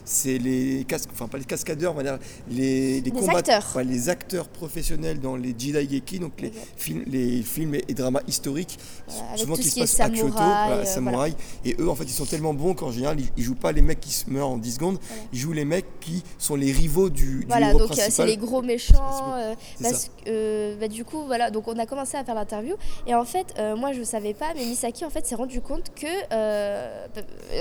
[0.05, 3.83] C'est, les casques, enfin pas les cascadeurs, on va dire les, combattants- acteurs.
[3.83, 8.77] les acteurs professionnels dans les Jidaigeki, donc les films, les films et, dramas historiques historique,
[9.07, 11.35] Voilà, souvent qui se qui est passe à Kyoto, voilà, euh, samouraï.
[11.63, 13.81] Et eux, en fait, ils sont tellement bons qu'en général, ils, ils jouent pas les
[13.81, 14.99] mecs qui se meurent en 10 secondes,
[15.31, 18.37] ils jouent les mecs qui sont les rivaux du, du Voilà, donc euh, c'est les
[18.37, 19.35] gros méchants.
[19.35, 22.75] euh, parce euh, bah, du coup, voilà, donc on a commencé à faire l'interview.
[23.07, 26.07] Et en fait, moi je savais pas, mais Misaki en fait s'est rendu compte que.
[26.31, 27.05] euh,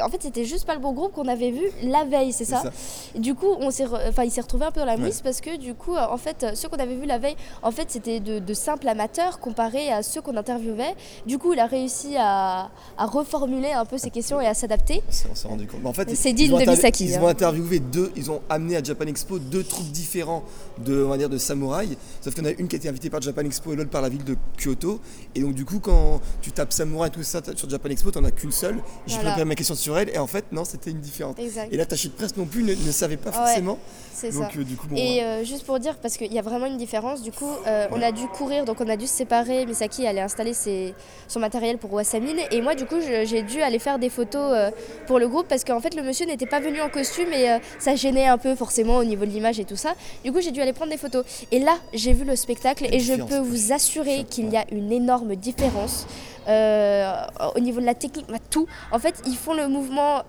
[0.02, 2.62] en fait, c'était juste pas le bon groupe qu'on avait vu la veille, c'est ça,
[2.62, 2.72] ça.
[3.14, 5.00] Et Du coup, on s'est enfin, il s'est retrouvé un peu dans la Ouais.
[5.00, 7.86] mouise parce que du coup, en fait, ceux qu'on avait vus la veille, en fait,
[7.90, 10.94] c'était de, de simples amateurs comparés à ceux qu'on interviewait.
[11.26, 15.02] Du coup, il a réussi à, à reformuler un peu ses questions et à s'adapter.
[15.30, 15.80] On s'est- rendu compte.
[15.82, 17.22] Mais en fait, C'est digne de Misaki, Ils hein.
[17.22, 20.42] ont interviewé deux, ils ont amené à Japan Expo deux troupes différents
[20.78, 21.96] de, on va dire, de samouraïs.
[22.20, 23.90] Sauf qu'il y en a une qui a été invitée par Japan Expo et l'autre
[23.90, 25.00] par la ville de Kyoto.
[25.34, 28.30] Et donc, du coup, quand tu tapes samouraï tout ça sur Japan Expo, t'en as
[28.30, 28.76] qu'une seule.
[29.06, 29.30] J'ai Voilà.
[29.30, 31.38] préparé ma question sur elle et en fait, non, c'était une différente.
[31.38, 31.68] Exact.
[31.74, 33.78] Et là, Tachit Press non plus ne, ne savait pas Ouais, forcément.
[34.14, 34.38] C'est ça.
[34.44, 34.94] donc, euh, du coup, bon.
[34.94, 37.88] Et euh, juste pour dire, parce qu'il y a vraiment une différence, du coup, euh,
[37.90, 39.66] on a dû courir, donc on a dû se séparer.
[39.66, 40.94] Misaki allait installer ses-
[41.26, 42.36] son matériel pour Wasamine.
[42.52, 44.70] Et moi, du coup, j'ai dû aller faire des photos
[45.08, 47.96] pour le groupe parce qu'en fait, le monsieur n'était pas venu en costume et ça
[47.96, 49.94] gênait un peu forcément au niveau de l'image et tout ça.
[50.24, 51.24] Du coup, j'ai dû aller prendre des photos.
[51.50, 54.92] Et là, j'ai vu le spectacle et je peux vous assurer qu'il y a une
[54.92, 56.06] énorme différence.
[56.46, 58.66] au niveau de la technique, bah, tout.
[58.92, 60.22] En fait, ils font le mouvement,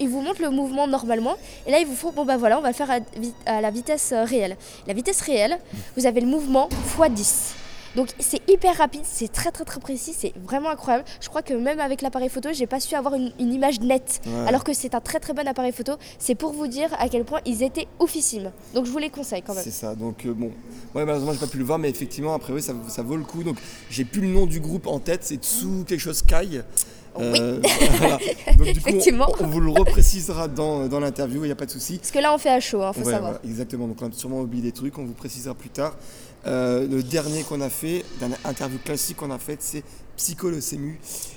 [0.00, 1.34] ils vous montrent le mouvement normalement,
[1.66, 2.90] et là ils vous font, bon bah voilà, on va le faire
[3.46, 4.56] à, la vitesse euh, réelle.
[4.86, 5.58] La vitesse réelle,
[5.96, 6.68] vous avez le mouvement
[6.98, 7.54] x 10.
[7.96, 11.04] Donc c'est hyper rapide, c'est très très très précis, c'est vraiment incroyable.
[11.20, 14.20] Je crois que même avec l'appareil photo, j'ai pas su avoir une, une image nette,
[14.26, 14.48] Ouais.
[14.48, 15.92] alors que c'est un très très bon appareil photo.
[16.18, 18.50] C'est pour vous dire à quel point ils étaient oufissimes.
[18.74, 19.62] Donc je vous les conseille quand même.
[19.62, 20.46] C'est ça, donc euh, bon.
[20.94, 23.24] Ouais, malheureusement, j'ai pas pu le voir, mais effectivement, après, oui, ça, ça vaut le
[23.24, 23.42] coup.
[23.44, 23.58] Donc,
[23.90, 26.62] j'ai plus le nom du groupe en tête, c'est Tsu quelque chose Kai.
[27.18, 27.60] Euh,
[27.98, 28.18] voilà.
[28.18, 29.26] Donc, du coup, on- Effectivement.
[29.40, 31.98] on, vous le reprécisera dans, dans l'interview, il n'y a pas de souci.
[31.98, 33.32] Parce que là on fait à chaud, hein, faut Ouais, savoir.
[33.32, 35.96] voilà, exactement, donc on a sûrement oublié des trucs, on vous précisera plus tard.
[36.46, 39.82] Euh, le dernier qu'on a fait, dernière interview classique qu'on a faite, c'est
[40.16, 40.60] Psycho le.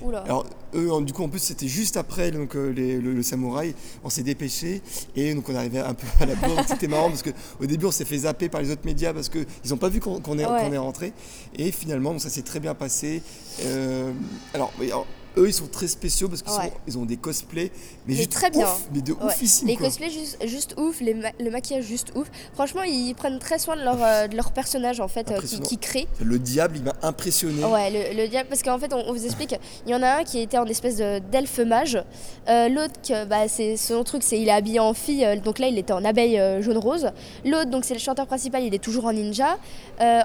[0.04, 0.20] Oula.
[0.24, 3.74] Alors eux, du coup, en plus, c'était juste après donc, euh, les- le, le samouraï.
[4.04, 4.82] On s'est dépêché
[5.16, 6.62] et donc on arrivait un peu à la bourre.
[6.68, 9.46] C'était marrant parce qu'au début, on s'est fait zapper par les autres médias parce qu'ils
[9.70, 10.62] n'ont pas vu qu'on est, Ouais.
[10.62, 11.14] qu'on est rentré.
[11.58, 13.24] Et finalement, donc, ça s'est très bien passé.
[13.64, 14.12] Euh,
[14.54, 16.66] alors, oui, alors, eux, ils sont très spéciaux parce qu'ils Ouais.
[16.70, 17.72] sont- ils ont des cosplays,
[18.06, 18.66] mais, Mais juste très bien.
[18.66, 19.26] ouf, mais de Ouais.
[19.26, 19.68] oufissime.
[19.68, 19.88] Les quoi.
[19.88, 22.28] cosplays juste, juste ouf, les ma- le maquillage juste ouf.
[22.54, 25.60] Franchement, ils prennent très soin de leur, euh, de leur personnage en fait, euh, qui,
[25.60, 26.08] qui créent.
[26.22, 27.64] Le diable, il m'a impressionné.
[27.64, 30.18] Ouais, le, le diable, parce qu'en fait, on, on vous explique, il y en a
[30.20, 32.02] un qui était en espèce de- d'elfe mage,
[32.50, 35.78] euh, l'autre, bah, c'est son truc, c'est il est habillé en fille, donc là il
[35.78, 37.12] était en abeille euh, jaune-rose.
[37.46, 39.58] L'autre, donc c'est le chanteur principal, il est toujours en ninja.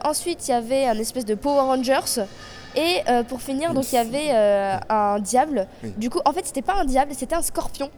[0.04, 2.22] Ensuite, il y avait un espèce de Power Rangers.
[2.74, 5.66] Et euh, pour finir, donc il y avait euh, un diable.
[5.82, 5.92] Oui.
[5.96, 7.90] Du coup, en fait, c'était pas un diable, c'était un scorpion.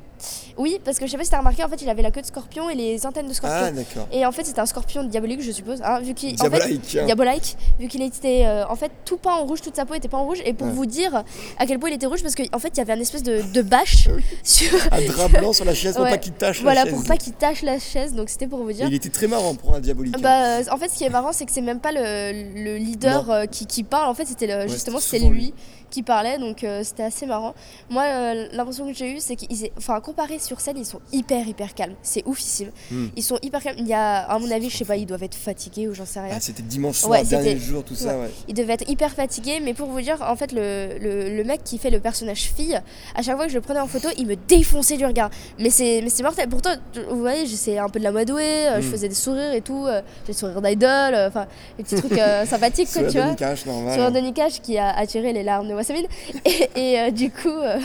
[0.56, 2.20] Oui, parce que je sais pas si t'as remarqué, en fait, il avait la queue
[2.20, 3.58] de scorpion et les antennes de scorpion.
[3.60, 4.06] Ah, d'accord.
[4.12, 6.96] et en fait, c'était un scorpion diabolique, je suppose, hein, vu qu'il en fait, Diabolique.
[7.00, 7.04] hein.
[7.06, 10.08] Diabolike, vu qu'il était euh, en fait tout peint en rouge, toute sa peau était
[10.08, 10.38] peint en rouge.
[10.44, 10.72] Et pour Ouais.
[10.72, 11.24] vous dire
[11.58, 13.22] à quel point il était rouge, parce qu'en en fait il y avait un espèce
[13.22, 14.08] de, de bâche
[14.44, 14.70] sur.
[14.92, 16.10] Un drap blanc sur la chaise pour Ouais.
[16.10, 16.94] pas qu'il tâche voilà, la chaise.
[16.98, 18.86] pour pas qu'il tache la chaise, donc c'était pour vous Et dire.
[18.86, 20.14] il était très marrant pour un diabolique.
[20.16, 20.20] hein.
[20.22, 22.76] Bah, euh, en fait, ce qui est marrant, c'est que c'est même pas le, le
[22.76, 24.08] leader euh, qui, qui parle.
[24.08, 25.52] En fait, c'était le- justement souvent lui
[25.90, 27.54] qui parlait, donc euh, c'était assez marrant.
[27.88, 31.00] Moi, euh, l'impression que j'ai eue, c'est qu'ils, est- enfin, comparé sur scène, ils sont
[31.12, 31.94] hyper hyper calmes.
[32.02, 32.70] C'est oufissime.
[32.90, 33.06] Hmm.
[33.16, 33.76] Ils sont hyper calmes.
[33.78, 36.04] Il y a, à mon avis, je sais pas, ils doivent être fatigués ou j'en
[36.04, 36.34] sais rien.
[36.36, 38.30] Ah, c'était dimanche soir, Ouais, dernier jour, tout ça, ouais.
[38.48, 41.64] Il devait être hyper fatigué, mais pour vous dire, en fait, le, le, le mec
[41.64, 42.78] qui fait le personnage fille,
[43.14, 45.30] à chaque fois que je le prenais en photo, il me défonçait du regard.
[45.58, 46.48] Mais c'est mais c'est mortel.
[46.48, 46.74] Pourtant,
[47.10, 48.90] vous voyez, j'essayais un peu de l'amadouer, euh, je Mm.
[48.90, 51.46] faisais des sourires et tout, euh, j'ai le sourire d'idol, euh, enfin,
[51.78, 53.34] des petits trucs euh, sympathiques, quoi, tu la vois.
[53.36, 53.94] Cash, normal.
[53.94, 56.06] Sur un Denis Cash qui a attiré les larmes de Wassamine.
[56.44, 57.78] Et, et, euh, du coup, euh,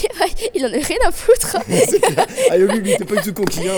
[0.54, 1.55] il en avait rien à foutre.
[2.50, 3.72] Ah, oui, lui, il était pas du tout conquillant.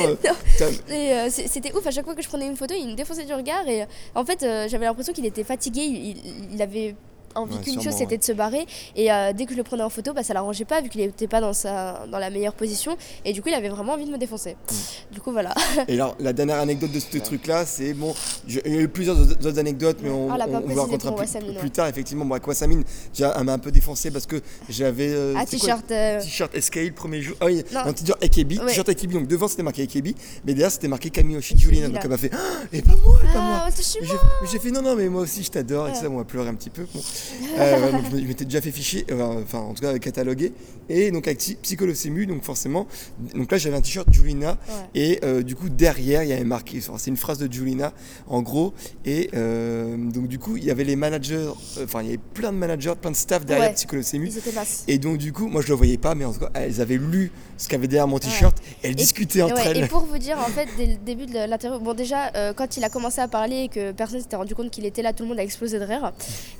[0.91, 1.29] euh.
[1.31, 3.67] C'était ouf, à chaque fois que je prenais une photo, il me défonçait du regard
[3.69, 6.95] et en fait euh, j'avais l'impression qu'il était fatigué, il- il avait
[7.39, 9.83] envie Ouais, qu'une chose c'était de se barrer et euh, dès que je le prenais
[9.83, 12.55] en photo bah, ça l'arrangeait pas vu qu'il était pas dans, sa, dans la meilleure
[12.55, 14.57] position et du coup il avait vraiment envie de me défoncer.
[14.71, 14.75] Mm.
[15.15, 15.55] Du coup voilà.
[15.89, 18.15] Et alors, la dernière anecdote de ce truc-là, c'est bon.
[18.47, 20.81] je- il y a eu plusieurs autres anecdotes, mais on, Ah, on l'a on- précisé
[20.81, 21.69] racontera plus, Wassamine, plus ouais.
[21.71, 21.87] tard.
[21.89, 25.09] Effectivement, bon, avec Wassamine, déjà, elle m'a un peu défoncé parce que j'avais.
[25.11, 25.91] euh, Ah t-shirt.
[25.91, 27.37] euh, T-shirt Escape, premier jour.
[27.41, 27.81] Ah oui, Non.
[27.81, 28.59] un t-shirt Ekebi.
[28.59, 28.67] Ouais.
[28.67, 31.89] T-shirt Ekebi, donc devant c'était marqué Ekebi, mais derrière c'était marqué Kamiyoshi Julina.
[31.89, 32.31] Donc elle m'a fait
[32.73, 33.59] Et pas moi, et pas moi.
[33.63, 34.49] Ah moi.
[34.51, 36.55] j'ai- fait non, non, mais moi aussi je t'adore et ça, on va pleurer un
[36.55, 36.87] petit peu.
[36.95, 37.01] Bon.
[37.59, 40.53] Euh, donc je m'étais déjà fait ficher, euh, enfin en tout cas catalogué.
[40.89, 42.87] Et donc avec Psy- Psycholosému, donc forcément,
[43.35, 44.75] donc là j'avais un t-shirt Julina Ouais.
[44.95, 47.93] et euh, du coup derrière il y avait marqué, c'est une phrase de Julina
[48.27, 48.73] en gros.
[49.05, 51.49] Et donc du coup il y avait les managers,
[51.83, 53.75] enfin il y avait plein de managers, plein de staff derrière Ouais.
[54.89, 56.97] Et donc du coup moi je le voyais pas, mais en tout cas elles avaient
[56.97, 59.79] lu ce qu'il y avait derrière mon t-shirt et elles discutaient entre elles.
[59.79, 62.85] et pour vous dire, en fait, dès le début de l'interview, bon, déjà, quand il
[62.85, 65.31] a commencé à parler et que personne s'était rendu compte qu'il était là, tout le
[65.31, 66.13] monde a explosé de rire.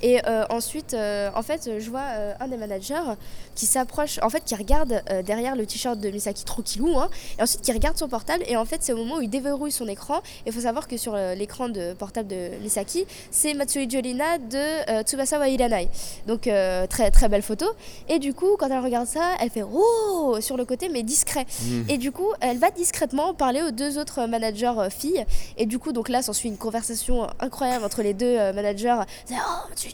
[0.03, 3.15] Et euh, ensuite, euh, en fait, je vois euh, un des managers
[3.55, 7.09] qui s'approche, en fait, qui regarde euh, derrière le t-shirt de Misaki tranquillou, hein,
[7.39, 8.45] et ensuite qui regarde son portable.
[8.47, 10.21] Et en fait, c'est au moment où il déverrouille son écran.
[10.47, 15.39] Il faut savoir que sur l'écran de portable de Misaki, c'est Matsui Jolina de Tsubasa
[15.39, 15.89] wa Iranai.
[16.27, 16.43] Donc
[16.89, 17.67] très très belle photo.
[18.09, 21.47] Et du coup, quand elle regarde ça, elle fait oh sur le côté, mais discret.
[21.63, 21.91] Mmh.
[21.91, 25.25] Et du coup, elle va discrètement parler aux deux autres managers euh, filles.
[25.57, 29.01] Et du coup, donc là, s'ensuit une conversation incroyable entre les deux euh, managers.
[29.31, 29.35] Oh,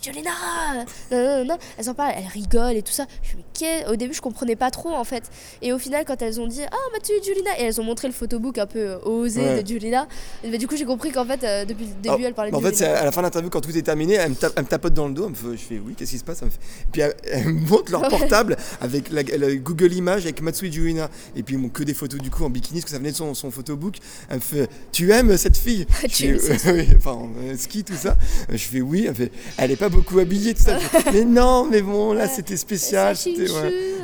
[0.02, 0.30] Jolina
[0.74, 1.58] non, non, non, non.
[1.78, 3.06] Elles en parlent, elles rigolent et tout ça.
[3.22, 5.24] Je me Au début, je comprenais pas trop en fait.
[5.62, 8.14] Et au final, quand elles ont dit Ah, Matsui Julina, et elles ont montré le
[8.14, 9.62] photobook un peu euh, osé Ouais.
[9.62, 10.06] de Julina,
[10.42, 12.50] et bah, du coup, j'ai compris qu'en fait, euh, depuis le début, Alors, elle parlait
[12.50, 12.98] bah, de en fait, Julina.
[12.98, 14.92] à la fin de l'interview, quand tout est terminé, elle me, tape- elle me tapote
[14.94, 15.24] dans le dos.
[15.24, 16.58] Elle me fait, je fais oui, qu'est-ce qui se passe Elle me fait-
[16.92, 18.08] Puis elle, elle me montre leur Ouais.
[18.10, 21.08] portable avec la, la Google Images avec Matsui Juina.
[21.36, 23.12] Et puis ils m'ont que des photos du coup en bikini, parce que ça venait
[23.12, 23.96] de son, son photobook.
[24.28, 25.86] Elle me fait Tu aimes cette fille?
[26.08, 28.16] Tu fais, Oui, enfin, euh, ski, tout ça.
[28.48, 29.06] Je fais oui.
[29.08, 30.78] Elle fait Elle est pas beaucoup habillée, tout ça.
[31.12, 33.16] Mais non, mais bon, là c'était spécial.
[33.16, 33.46] C'était-.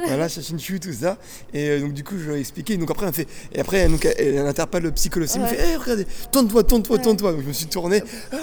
[0.07, 1.19] Voilà, Chachinchu, tout ça.
[1.53, 2.77] Et euh, donc, du coup, je lui ai expliqué.
[2.79, 3.29] Donc, après, elle me fait.
[3.53, 5.29] Et après, donc, elle, elle interpelle le psychologue.
[5.35, 7.33] Elle me fait Hé, regardez, tourne-toi, tourne-toi, tourne-toi.
[7.33, 8.03] Donc, je me suis tourné.
[8.33, 8.37] Ah,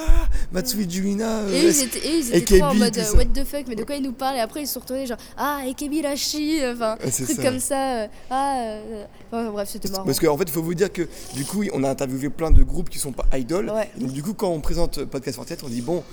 [0.51, 1.39] Matsui Julina.
[1.39, 3.65] euh, Et est-ce- ils étaient, et ils étaient trop en mode euh, what the fuck,
[3.67, 4.37] mais de quoi ils nous parlent?
[4.37, 7.43] Et après, ils se sont retournés genre Ah, Ekebirashi, enfin, Ouais, c'est trucs ça.
[7.43, 7.95] comme ça.
[8.03, 10.05] euh, ah, euh, enfin, bref, c'était marrant.
[10.05, 12.61] Parce qu'en fait, il faut vous dire que du coup, on a interviewé plein de
[12.61, 13.71] groupes qui sont pas idoles.
[13.71, 13.89] Ouais.
[13.97, 16.03] Donc, du coup, quand on présente Podcast Fortiette, on dit bon,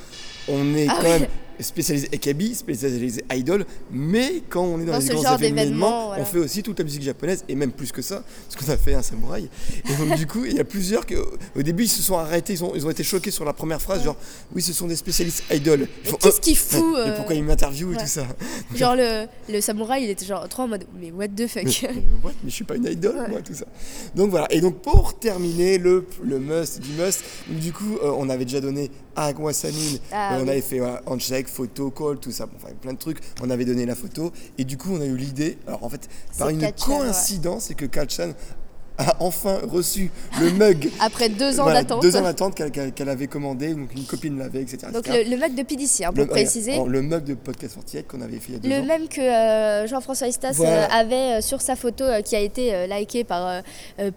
[0.48, 1.26] on est Ah quand même
[1.60, 6.06] spécialisé AKB, spécialisé idol, mais quand on est dans, Dans les ce grands genre événements,
[6.08, 6.22] voilà.
[6.22, 8.76] on fait aussi toute la musique japonaise et même plus que ça, parce qu'on a
[8.76, 9.48] fait un samouraï.
[9.88, 11.14] Et donc, du coup, il y a plusieurs que,
[11.56, 13.80] au début, ils se sont arrêtés, ils ont, ils ont été choqués sur la première
[13.80, 14.16] phrase, genre,
[14.54, 15.80] oui, ce sont des spécialistes idol.
[16.04, 18.02] Mais qu'est-ce oh, qu'il fout Mais euh, pourquoi ils m'interviewent et ouais.
[18.02, 18.26] tout ça
[18.74, 21.72] Genre, le, le samouraï, il était genre trop en mode Mais what the fuck mais,
[21.82, 23.28] mais what mais je suis pas une idole, Ouais.
[23.28, 23.66] moi, tout ça.
[24.14, 24.46] Donc voilà.
[24.50, 28.44] Et donc pour terminer, le, le must du must, donc, du coup, euh, on avait
[28.44, 32.52] déjà donné à Ah euh, on avait fait voilà, handshake, photo, call, tout ça, bon,
[32.57, 33.18] enfin plein de trucs.
[33.42, 34.33] On avait donné la photo.
[34.59, 35.59] Et du coup, on a eu l'idée.
[35.66, 36.74] Alors en fait, par une ouais.
[36.85, 38.33] coïncidence, c'est que Kalchan
[38.96, 40.09] a enfin reçu
[40.40, 40.88] le mug.
[41.00, 42.00] Après deux ans Voilà, d'attente.
[42.00, 44.87] Deux ans d'attente qu'elle qu'elle avait commandé, donc une copine l'avait, etc.
[44.92, 45.24] Donc etc.
[45.24, 46.74] le, le mug de PDC, hein, pour Le- préciser.
[46.74, 48.87] alors, le mug de podcast Fortiette qu'on avait fait il y a deux Le ans.
[48.87, 50.85] même que euh, Jean-François Estas Voilà.
[50.85, 53.62] euh, avait euh, sur sa photo euh, qui a été euh, likée par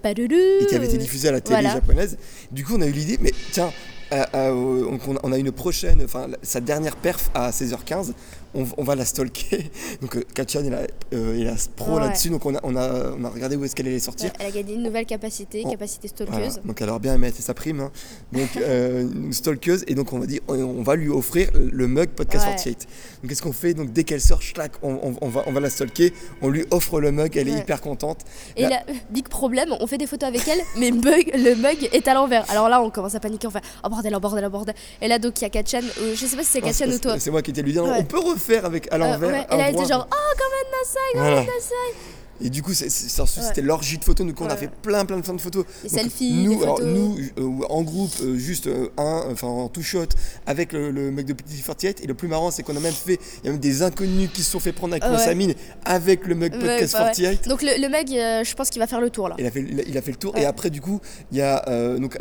[0.03, 0.35] Padoulou.
[0.61, 1.73] et qui avait été diffusé à la télé Voilà.
[1.73, 2.15] japonaise.
[2.51, 3.71] Du coup, on a eu l'idée, mais tiens,
[4.13, 8.13] euh, euh, on, on a une prochaine, enfin sa dernière perf à 16h15,
[8.57, 9.69] on, on va la stalker.
[10.01, 10.81] Donc euh, Katchan est la,
[11.13, 12.01] euh, est la pro Ouais.
[12.01, 14.25] là-dessus, donc on a, on, a, on a regardé où est-ce qu'elle allait sortir.
[14.31, 16.49] Ouais, elle a gagné une nouvelle capacité, Oh, capacité Voilà.
[16.49, 16.61] stalkeuse.
[16.65, 17.79] Donc elle aura bien aimé sa prime.
[17.79, 17.91] hein.
[18.33, 22.09] Donc euh, une stalkeuse et donc on va dire on, va lui offrir le mug
[22.09, 22.51] podcast Ouais.
[22.51, 22.87] 48.
[23.21, 23.73] Donc qu'est-ce qu'on fait?
[23.73, 27.11] Donc dès qu'elle sort, schlac, on, va, on va la stalker, on lui offre le
[27.13, 28.19] mug, elle est hyper contente.
[28.57, 31.89] Et Là- là, big problème, on fait des photos avec elle, mais mug, le mug
[31.93, 32.45] est à l'envers.
[32.51, 34.75] Alors là, on commence à paniquer, on fait oh bordel, oh bordel, oh bordel.
[35.01, 36.85] Et là, donc il y a Katchan, euh, je sais pas si c'est Non, Katchan
[36.89, 37.19] c'est- ou toi.
[37.19, 37.89] C'est moi qui étais lui Ouais.
[37.99, 39.29] on peut refaire avec à Euh, l'envers.
[39.29, 42.16] ouais, Et là, elle était genre oh, quand même, Nasai, même, Nasai.
[42.41, 44.25] Et du coup, c'était l'orgie de photos.
[44.25, 45.65] Donc, on a fait plein, plein, plein de photos.
[45.83, 46.93] Des Donc, selfies, nous, des alors, photos.
[46.93, 50.07] nous euh, en groupe, euh, juste euh, un, enfin en two shot,
[50.45, 52.01] avec le, le mec de Petit 48.
[52.03, 54.29] Et le plus marrant, c'est qu'on a même fait, il y a même des inconnus
[54.33, 55.55] qui se sont fait prendre avec Ah ouais.
[55.85, 56.99] Avec le mec Podcast bah.
[57.13, 57.47] 48.
[57.47, 59.35] Donc le, euh, je pense qu'il va faire le tour là.
[59.39, 60.99] Il a, fait, il, a, il a fait le tour et après du coup
[61.31, 61.63] il y a
[61.97, 62.17] donc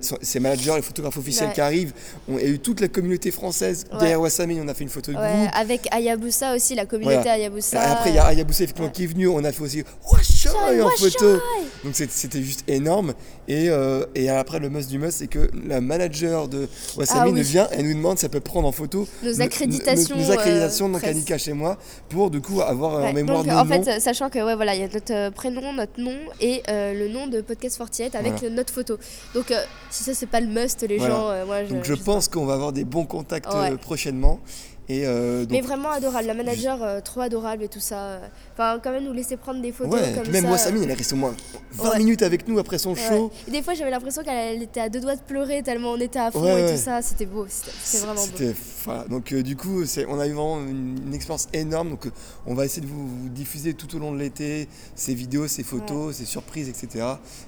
[0.00, 1.92] ses managers, les photographes officiels qui arrivent.
[2.28, 4.60] On, il y a eu toute la communauté française derrière Wasamine.
[4.64, 5.50] On a fait une photo de groupe.
[5.54, 7.32] avec Ayabusa aussi, la communauté Voilà.
[7.32, 7.76] Ayabusa.
[7.76, 9.28] Et après il y a Ayabusa effectivement qui est venu.
[9.28, 10.48] On a fait aussi Washai
[10.82, 11.38] en photo.
[11.84, 13.14] Donc c'est- c'était juste énorme.
[13.48, 17.38] Et, euh, et après, le must du must, c'est que la manager de Wasamine Ah
[17.38, 17.42] oui.
[17.42, 20.86] vient et nous demande si elle peut prendre en photo Nos accréditations, nos, nos accréditations
[20.88, 21.16] euh, donc presse.
[21.16, 21.76] Annika chez moi,
[22.08, 23.82] pour du coup avoir euh, en mémoire donc, nos en noms.
[23.84, 26.62] fait, euh, sachant que ouais, voilà, il y a notre euh, prénom, notre nom et
[26.68, 28.54] euh, le nom de Podcast 48 avec Voilà.
[28.54, 28.96] notre photo.
[29.34, 29.60] Donc, euh,
[29.90, 31.14] si ça c'est pas le must, les Voilà.
[31.14, 33.76] gens, euh, moi, je, donc je pense qu'on va avoir des bons contacts euh, Ouais.
[33.76, 34.40] prochainement.
[34.88, 38.18] Et euh, Mais vraiment adorable, la manager euh, trop adorable et tout ça.
[38.52, 40.50] Enfin, quand même nous laisser prendre des photos ouais, comme même ça.
[40.50, 41.34] Wasamine, elle est restée au moins
[41.72, 41.98] 20 Ouais.
[41.98, 43.08] minutes avec nous après son Ouais.
[43.08, 43.30] show.
[43.46, 46.00] Et des fois, j'avais l'impression qu'elle elle était à deux doigts de pleurer tellement on
[46.00, 47.00] était à fond et tout ça.
[47.00, 48.52] C'était beau, c'était vraiment beau.
[48.84, 49.04] Voilà.
[49.04, 51.90] Donc euh, du coup, on a eu vraiment une, une expérience énorme.
[51.90, 52.08] Donc
[52.46, 55.62] on va essayer de vous, vous diffuser tout au long de l'été ces vidéos, ces
[55.62, 57.06] photos, ces surprises, etc.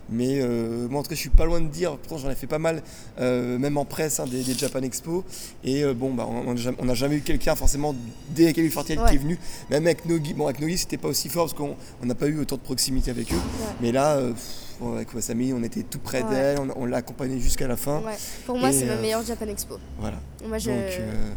[0.08, 0.40] Mais
[0.88, 1.96] moi en tout cas, je suis pas loin de dire.
[1.96, 2.80] Pourtant, j'en ai fait pas mal,
[3.18, 5.24] même en presse, hein, des, des Japan Expo.
[5.64, 7.94] Et bon, bah, on n'a jamais, on n'a jamais eu quelqu'un forcément
[8.30, 9.08] dès Kelly Fortier Ouais.
[9.10, 9.38] qui est venu.
[9.70, 12.26] Même avec Nogi, bon avec Nogi, c'était pas aussi fort parce qu'on on n'a pas
[12.28, 13.40] eu autant de proximité avec eux.
[13.80, 14.16] Mais là.
[14.16, 14.60] euh, pff,
[14.96, 18.02] avec Wasami, on était tout près d'elle, on, on l'a accompagnée jusqu'à la fin.
[18.44, 19.78] Pour moi, c'est ma euh, meilleure Japan Expo.
[20.00, 20.18] Voilà.
[20.46, 20.70] Moi, je.
[20.70, 21.30] Donc, euh,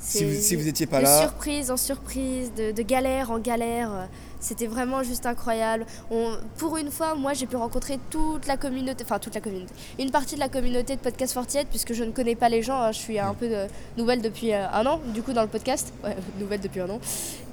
[0.00, 3.38] si vous, si vous étiez pas de là, surprise en surprise, de, de galère en
[3.38, 4.08] galère.
[4.40, 5.84] C'était vraiment juste incroyable.
[6.10, 9.72] On- pour une fois, moi, j'ai pu rencontrer toute la communauté, enfin toute la communauté,
[9.98, 12.80] une partie de la communauté de Podcast 48, puisque je ne connais pas les gens.
[12.80, 12.92] hein.
[12.92, 13.48] Je suis un peu
[13.96, 15.92] nouvelle depuis euh, un an, du coup, dans le podcast.
[16.04, 17.00] Ouais, nouvelle depuis un an.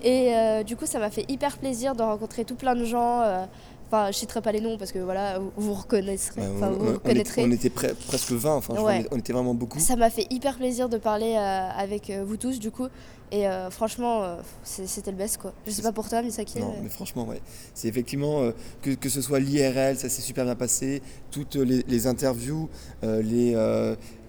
[0.05, 3.21] Et euh, du coup, ça m'a fait hyper plaisir de rencontrer tout plein de gens.
[3.21, 3.45] euh,
[3.87, 6.41] Enfin, je citerai pas les noms parce que voilà, vous, reconnaîtrez.
[6.41, 7.43] Ouais, Enfin, on, vous on- reconnaîtrez.
[7.43, 9.01] était, on était pre- presque 20, enfin, crois Ouais.
[9.01, 9.79] est- on était vraiment beaucoup.
[9.79, 12.87] Ça m'a fait hyper plaisir de parler euh, avec euh, vous tous du coup.
[13.31, 15.51] Et euh, franchement, euh, c'était le best quoi.
[15.65, 17.41] Je sais pas pour toi, mais ça qui Non, mais franchement, ouais.
[17.73, 21.01] C'est effectivement euh, que, que ce soit l'IRL, ça s'est super bien passé.
[21.31, 22.69] Toutes les, les interviews,
[23.03, 23.53] les,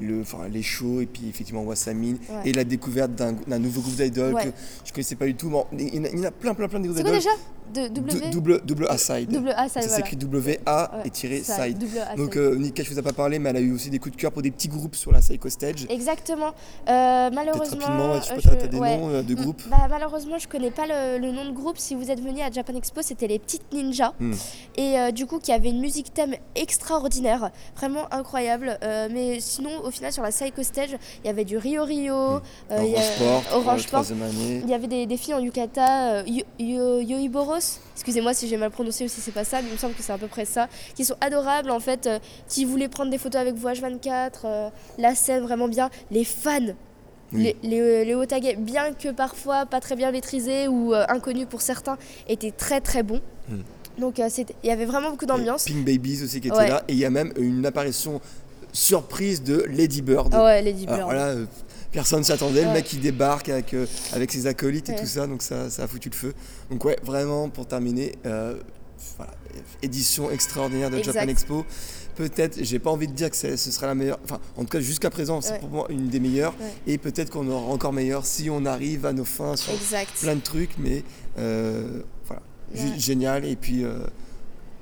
[0.00, 2.50] le, les shows, et puis effectivement Wassamine, Ouais.
[2.50, 4.48] et la découverte d'un nouveau groupe d'idoles que
[4.84, 5.50] je connaissais pas du tout.
[5.50, 7.30] Bon, il, y en a, a plein, plein, plein de groupes C'est quoi déjà
[7.74, 9.28] de, W Double, double A-side.
[9.28, 11.84] Double A, ça, s'écrit W-A Ouais, et tiré side.
[12.08, 13.98] A, Donc euh, Nika, je vous ai pas parlé, mais elle a eu aussi des
[13.98, 15.84] coups de cœur pour des petits groupes sur la Psycho Stage.
[15.90, 16.52] Exactement.
[16.88, 17.80] Euh, malheureusement.
[17.86, 18.96] rapidement, tu je- t'as des ouais.
[18.96, 21.76] noms euh, de Mm, groupes bah, malheureusement, je connais pas le, le nom de groupe.
[21.78, 24.12] Si vous êtes venu à Japan Expo, c'était les Petites Ninjas.
[24.20, 24.32] Hmm.
[24.76, 28.78] Et euh, du coup, qui avait une musique thème extraordinaire, vraiment incroyable.
[28.84, 32.40] Euh, mais sinon, au final, sur la Psycho Stage, il y avait du Rio Rio,
[32.70, 34.16] il y Orange a- Sport, Sport.
[34.64, 38.56] Il y avait des, des filles en yukata, euh, yo, yo- yoiboros, excusez-moi si j'ai
[38.56, 40.26] mal prononcé ou si c'est pas ça, mais il me semble que c'est à peu
[40.26, 43.68] près ça, qui sont adorables en fait, euh, qui voulaient prendre des photos avec vous
[43.68, 46.58] H24, euh, la scène vraiment bien, les fans.
[47.32, 47.42] Oui.
[47.42, 51.60] Les, les, les Otage, bien que parfois pas très bien maîtrisés ou euh, inconnus pour
[51.60, 53.20] certains, étaient très très bons.
[53.48, 53.56] Mm.
[53.98, 54.28] Donc euh,
[54.62, 55.64] il y avait vraiment beaucoup d'ambiance.
[55.64, 56.68] Pink Babies aussi qui était Ouais.
[56.68, 56.84] là.
[56.86, 58.20] Et il y a même une apparition
[58.72, 60.32] surprise de Lady Bird.
[60.34, 61.10] Ah ouais, Lady Bird.
[61.10, 61.46] Alors
[61.96, 62.62] personne ne s'attendait.
[62.62, 65.84] Le mec, il débarque avec, euh, avec ses acolytes et tout ça, donc ça, ça
[65.84, 66.34] a foutu le feu.
[66.70, 68.54] Donc, ouais, vraiment, pour terminer, euh,
[69.82, 71.02] édition extraordinaire de.
[71.02, 71.64] Japan Expo.
[72.14, 74.80] Peut-être, j'ai pas envie de dire que ce sera la meilleure, enfin, en tout cas,
[74.80, 76.54] jusqu'à présent, c'est pour moi une des meilleures.
[76.86, 79.72] Et peut-être qu'on aura encore meilleure si on arrive à nos fins sur
[80.20, 81.02] plein de trucs, mais
[81.38, 82.42] euh, voilà,
[82.98, 83.44] génial.
[83.44, 83.84] Et puis,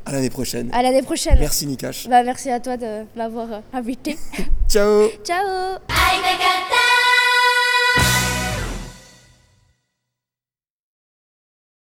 [0.06, 0.70] à l'année prochaine.
[0.72, 1.38] À l'année prochaine.
[1.38, 2.08] Merci, Nikash.
[2.08, 4.16] Bah, merci à toi de m'avoir invité.
[4.68, 5.08] Ciao.
[5.24, 5.78] Ciao.